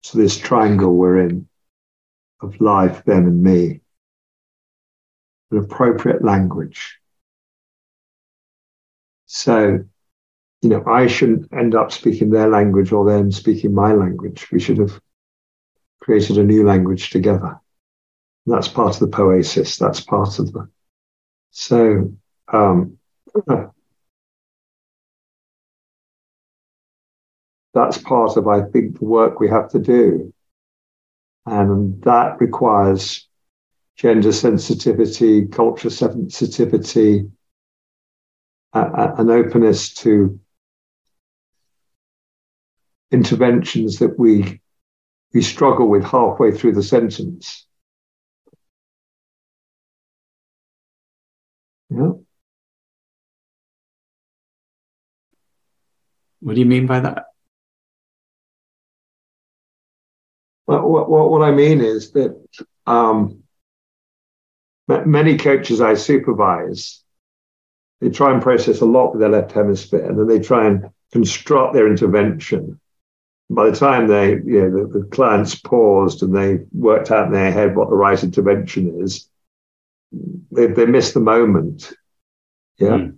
[0.05, 1.49] to this triangle we're in
[2.41, 3.81] of life, them, and me.
[5.51, 7.01] An appropriate language
[9.33, 9.79] so,
[10.61, 14.51] you know, I shouldn't end up speaking their language or them speaking my language.
[14.51, 15.01] We should have
[16.01, 17.61] created a new language together.
[18.47, 19.79] That's part of the poiesis.
[19.79, 20.69] That's part of the.
[21.53, 22.13] So,
[22.53, 22.99] um,
[27.73, 30.33] that's part of, I think, the work we have to do.
[31.47, 33.29] And that requires
[33.97, 37.31] gender sensitivity, culture sensitivity,
[38.73, 40.39] an openness to
[43.11, 44.61] interventions that we
[45.33, 47.67] we struggle with halfway through the sentence.
[51.91, 52.13] Yeah.
[56.41, 57.30] What do you mean by that?
[60.79, 62.37] What, what, what I mean is that
[62.87, 63.43] um,
[64.87, 67.03] many coaches I supervise,
[68.01, 70.91] they try and process a lot with their left hemisphere, and then they try and
[71.13, 72.81] construct their intervention.
[73.49, 77.33] By the time they, you know, the, the clients paused and they worked out in
[77.33, 79.29] their head what the right intervention is,
[80.53, 81.93] they, they miss the moment.
[82.79, 82.89] Yeah.
[82.91, 83.17] Mm.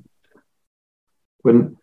[1.43, 1.77] When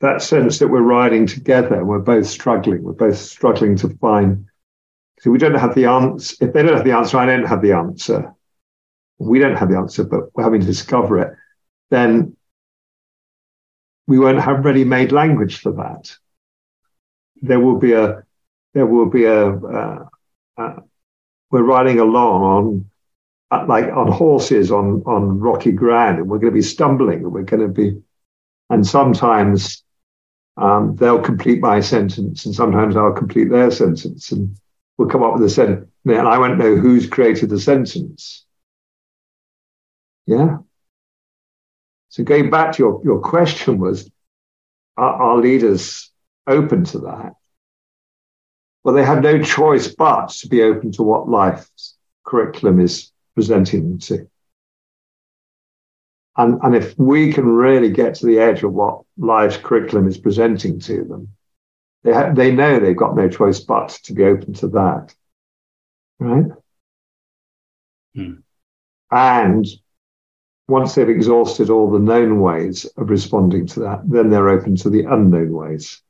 [0.00, 4.47] that sense that we're riding together and we're both struggling, we're both struggling to find.
[5.20, 6.36] So we don't have the answer.
[6.44, 8.34] If they don't have the answer, I don't have the answer.
[9.18, 11.34] We don't have the answer, but we're having to discover it.
[11.90, 12.36] Then
[14.06, 16.16] we won't have ready-made language for that.
[17.42, 18.22] There will be a,
[18.74, 20.06] there will be a, uh,
[20.56, 20.76] uh,
[21.50, 22.90] we're riding along on
[23.50, 27.32] uh, like on horses on on rocky ground, and we're going to be stumbling, and
[27.32, 28.00] we're going to be,
[28.68, 29.82] and sometimes
[30.58, 34.54] um, they'll complete my sentence, and sometimes I'll complete their sentence, and
[34.98, 38.44] we'll come up with a sentence, and I won't know who's created the sentence.
[40.26, 40.58] Yeah.
[42.10, 44.10] So going back to your your question was,
[44.96, 46.10] are, are leaders
[46.46, 47.34] open to that?
[48.82, 53.82] Well, they have no choice but to be open to what life's curriculum is presenting
[53.82, 54.28] them to.
[56.36, 60.18] And, and if we can really get to the edge of what life's curriculum is
[60.18, 61.28] presenting to them,
[62.04, 65.14] they, ha- they know they've got no choice but to be open to that.
[66.18, 66.46] Right?
[68.14, 68.34] Hmm.
[69.10, 69.66] And
[70.68, 74.90] once they've exhausted all the known ways of responding to that, then they're open to
[74.90, 76.02] the unknown ways.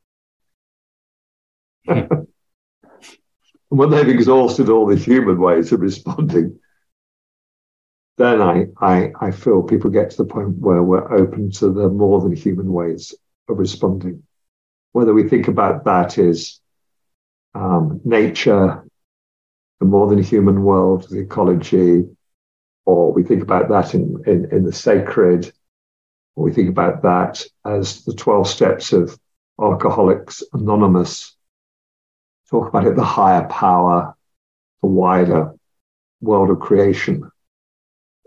[1.86, 2.00] Hmm.
[3.68, 6.58] when they've exhausted all the human ways of responding,
[8.16, 11.88] then I, I, I feel people get to the point where we're open to the
[11.88, 13.14] more than human ways
[13.48, 14.24] of responding.
[14.92, 16.60] Whether we think about that as
[17.54, 18.84] um, nature,
[19.80, 22.08] the more than human world, the ecology,
[22.84, 25.52] or we think about that in, in, in the sacred,
[26.34, 29.18] or we think about that as the 12 steps of
[29.60, 31.36] Alcoholics Anonymous,
[32.50, 34.16] talk about it, the higher power,
[34.82, 35.54] the wider
[36.20, 37.30] world of creation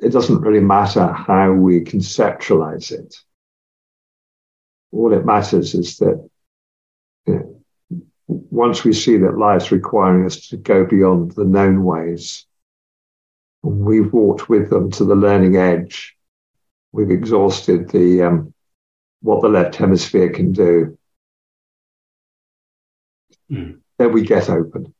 [0.01, 3.15] it doesn't really matter how we conceptualize it.
[4.91, 6.27] All it matters is that
[8.51, 12.45] once we see that life's requiring us to go beyond the known ways,
[13.63, 16.15] we've walked with them to the learning edge,
[16.91, 18.53] we've exhausted the um,
[19.21, 20.97] what the left hemisphere can do,
[23.49, 23.79] mm.
[23.97, 24.93] then we get open.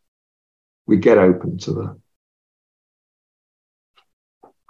[0.86, 2.02] We get open to the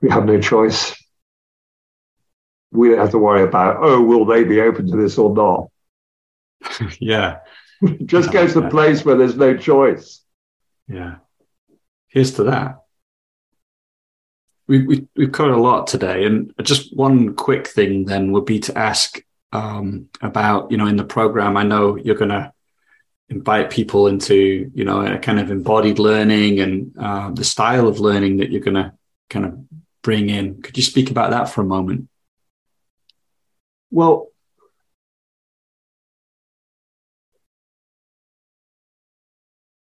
[0.02, 0.96] we have no choice.
[2.72, 5.68] We don't have to worry about, oh, will they be open to this or not?
[7.00, 7.40] yeah.
[8.06, 10.22] Just go to the place where there's no choice.
[10.88, 11.16] Yeah.
[12.08, 12.84] Here's to that.
[14.68, 16.26] We, we, we've covered a lot today.
[16.26, 19.22] And just one quick thing then would be to ask
[19.52, 22.54] um, about, you know, in the program, I know you're going to
[23.30, 28.00] invite people into, you know, a kind of embodied learning and uh, the style of
[28.00, 28.94] learning that you're going to
[29.30, 29.58] kind of
[30.04, 30.62] bring in.
[30.62, 32.10] Could you speak about that for a moment?
[33.90, 34.31] Well,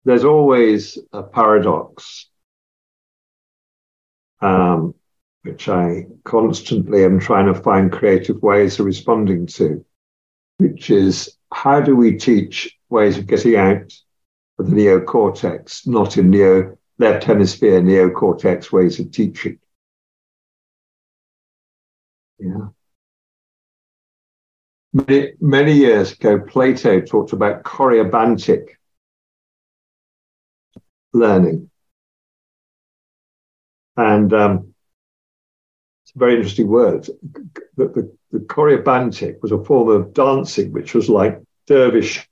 [0.09, 2.31] there's always a paradox,
[4.41, 4.95] um,
[5.43, 9.85] which I constantly am trying to find creative ways of responding to,
[10.57, 13.93] which is how do we teach ways of getting out
[14.59, 19.59] of the neocortex, not in neo left hemisphere neocortex ways of teaching?
[22.39, 22.69] Yeah.
[24.95, 28.78] Many, many years ago, Plato talked about corybantic
[31.13, 31.71] learning.
[33.97, 34.75] And um,
[36.05, 37.07] it's a very interesting word.
[37.77, 42.29] The, the, the was a form of dancing, which was like dervish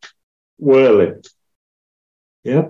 [0.58, 1.22] whirling.
[2.44, 2.68] Yeah.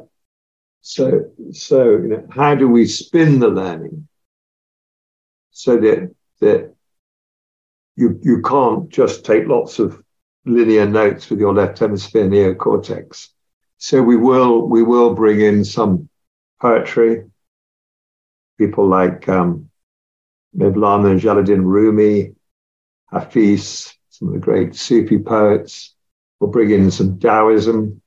[0.81, 4.09] So, so you know, how do we spin the learning
[5.51, 6.75] so that that
[7.97, 10.03] you, you can't just take lots of
[10.45, 13.29] linear notes with your left hemisphere neocortex.
[13.79, 16.09] So we will, we will bring in some
[16.61, 17.25] poetry.
[18.59, 19.71] People like um,
[20.57, 22.35] Mevlana Jalaluddin Rumi,
[23.13, 25.95] Hafiz, some of the great Sufi poets.
[26.41, 28.01] We'll bring in some Taoism.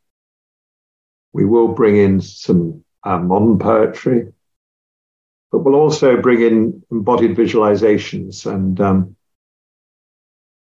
[1.33, 4.33] We will bring in some uh, modern poetry,
[5.51, 9.15] but we'll also bring in embodied visualizations and um,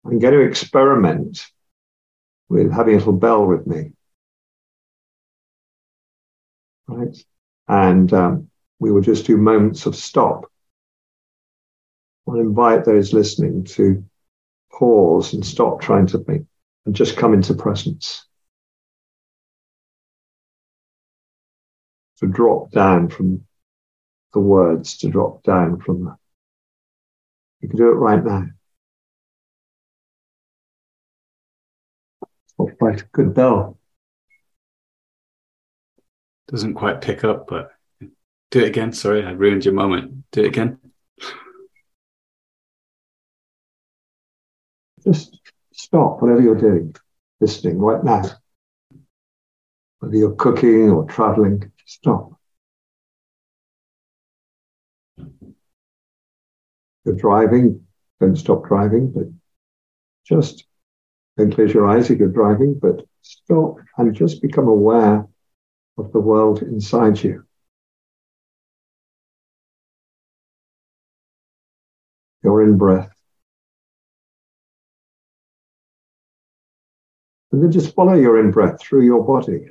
[0.05, 1.45] I'm going to experiment
[2.49, 3.91] with having a little bell with me.
[6.95, 7.17] Right?
[7.67, 10.45] And um, we will just do moments of stop.
[12.27, 14.03] I'll invite those listening to
[14.71, 16.47] pause and stop trying to think
[16.85, 18.25] and just come into presence.
[22.17, 23.45] To drop down from
[24.33, 26.15] the words, to drop down from the.
[27.61, 28.45] You can do it right now.
[32.57, 33.77] All right, good bell.
[36.53, 37.71] Doesn't quite pick up, but
[38.51, 38.93] do it again.
[38.93, 40.23] Sorry, I ruined your moment.
[40.31, 40.77] Do it again.
[45.03, 45.39] Just
[45.73, 46.95] stop whatever you're doing,
[47.41, 48.21] listening right now.
[49.97, 52.39] Whether you're cooking or traveling, stop.
[57.03, 57.87] You're driving,
[58.19, 59.23] don't stop driving, but
[60.23, 60.65] just
[61.35, 65.27] don't close your eyes if you're driving, but stop and just become aware
[65.97, 67.45] of the world inside you.
[72.43, 73.09] Your in breath.
[77.51, 79.69] And then just follow your in breath through your body.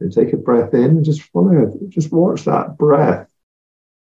[0.00, 1.88] And take a breath in and just follow it.
[1.88, 3.28] Just watch that breath,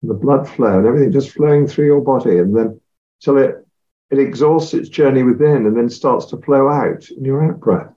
[0.02, 2.38] the blood flow and everything just flowing through your body.
[2.38, 2.80] And then
[3.20, 3.64] till it,
[4.10, 7.95] it exhausts its journey within and then starts to flow out in your out breath.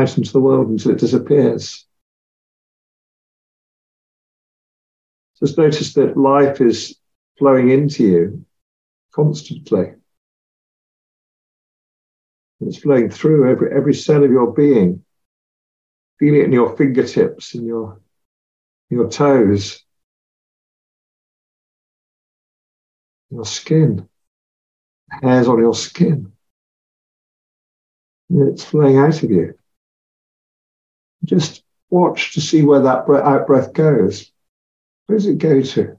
[0.00, 1.86] Out into the world until it disappears.
[5.38, 6.96] Just notice that life is
[7.38, 8.46] flowing into you
[9.12, 9.92] constantly.
[12.62, 15.04] It's flowing through every, every cell of your being.
[16.18, 18.00] Feel it in your fingertips, in your,
[18.88, 19.84] your toes,
[23.30, 24.08] your skin,
[25.10, 26.32] hairs on your skin.
[28.30, 29.59] It's flowing out of you.
[31.24, 34.30] Just watch to see where that out breath goes.
[35.06, 35.98] Where does it go to?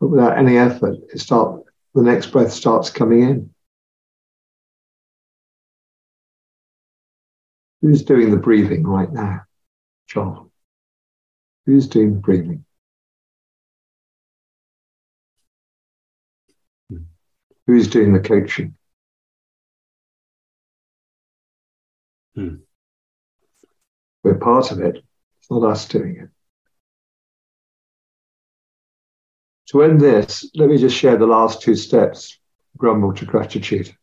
[0.00, 1.62] but without any effort, it start
[1.94, 3.50] the next breath starts coming in.
[7.80, 9.42] Who's doing the breathing right now?
[10.06, 10.50] Joel.
[11.66, 12.64] Who's doing the breathing?
[17.68, 18.74] Who's doing the coaching?
[22.34, 22.54] Hmm.
[24.24, 25.04] We're part of it.
[25.38, 26.30] It's not us doing it.
[29.66, 32.38] To end this, let me just share the last two steps
[32.78, 33.94] grumble to gratitude.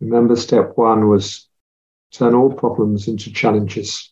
[0.00, 1.50] Remember, step one was
[2.12, 4.10] turn all problems into challenges.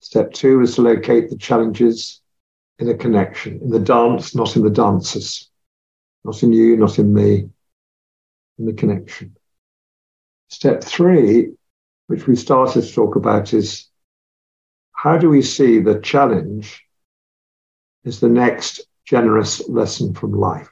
[0.00, 2.20] Step two is to locate the challenges
[2.78, 5.48] in a connection, in the dance, not in the dancers,
[6.24, 7.48] not in you, not in me,
[8.58, 9.36] in the connection.
[10.48, 11.52] Step three,
[12.06, 13.88] which we started to talk about, is
[14.92, 16.84] how do we see the challenge
[18.04, 20.70] is the next generous lesson from life.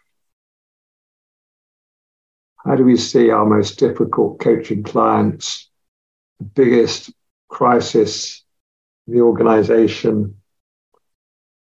[2.65, 5.71] How do we see our most difficult coaching clients,
[6.39, 7.13] the biggest
[7.49, 8.45] crisis
[9.07, 10.37] the organization,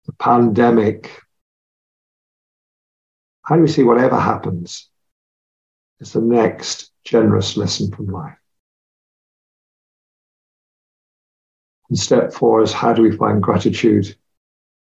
[0.05, 1.21] the pandemic?
[3.51, 4.89] How do we see whatever happens
[5.99, 8.37] is the next generous lesson from life?
[11.89, 14.15] And step four is how do we find gratitude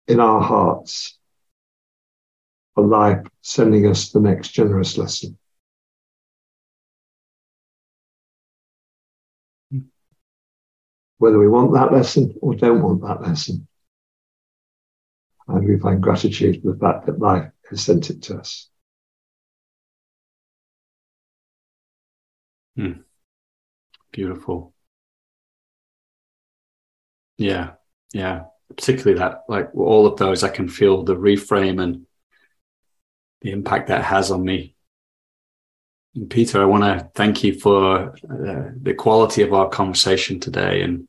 [0.08, 1.18] in our hearts
[2.76, 5.36] for life sending us the next generous lesson.
[11.18, 13.68] Whether we want that lesson or don't want that lesson.
[15.48, 18.70] How do we find gratitude for the fact that life has sent it to us?
[22.76, 23.02] Hmm.
[24.12, 24.74] Beautiful.
[27.38, 27.72] Yeah,
[28.14, 32.06] yeah particularly that like all of those i can feel the reframe and
[33.42, 34.76] the impact that has on me
[36.16, 40.82] and peter i want to thank you for uh, the quality of our conversation today
[40.82, 41.08] and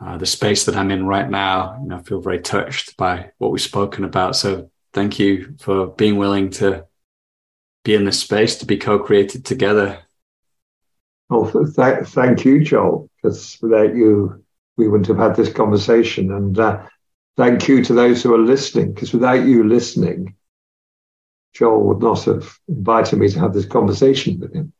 [0.00, 3.60] uh, the space that i'm in right now i feel very touched by what we've
[3.60, 6.86] spoken about so thank you for being willing to
[7.84, 9.98] be in this space to be co-created together
[11.28, 14.44] well th- thank you joel because without you
[14.76, 16.32] we wouldn't have had this conversation.
[16.32, 16.86] And uh,
[17.36, 20.34] thank you to those who are listening, because without you listening,
[21.52, 24.72] Joel would not have invited me to have this conversation with him.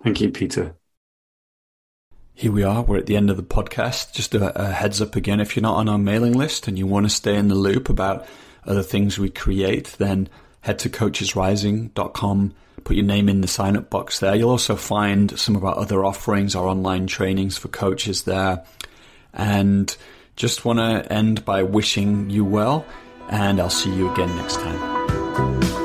[0.03, 0.75] Thank you, Peter.
[2.33, 2.81] Here we are.
[2.81, 4.13] We're at the end of the podcast.
[4.13, 6.87] Just a, a, heads up again if you're not on our mailing list and you
[6.87, 8.25] want to stay in the loop about
[8.65, 10.29] other things we create, then
[10.61, 12.53] head to coachesrising.com,
[12.83, 14.35] put your name in the sign up box there.
[14.35, 18.63] You'll also find some of our other offerings, our online trainings for coaches there.
[19.33, 19.95] And
[20.35, 22.85] just want to end by wishing you well,
[23.29, 25.80] and I'll see you again next time.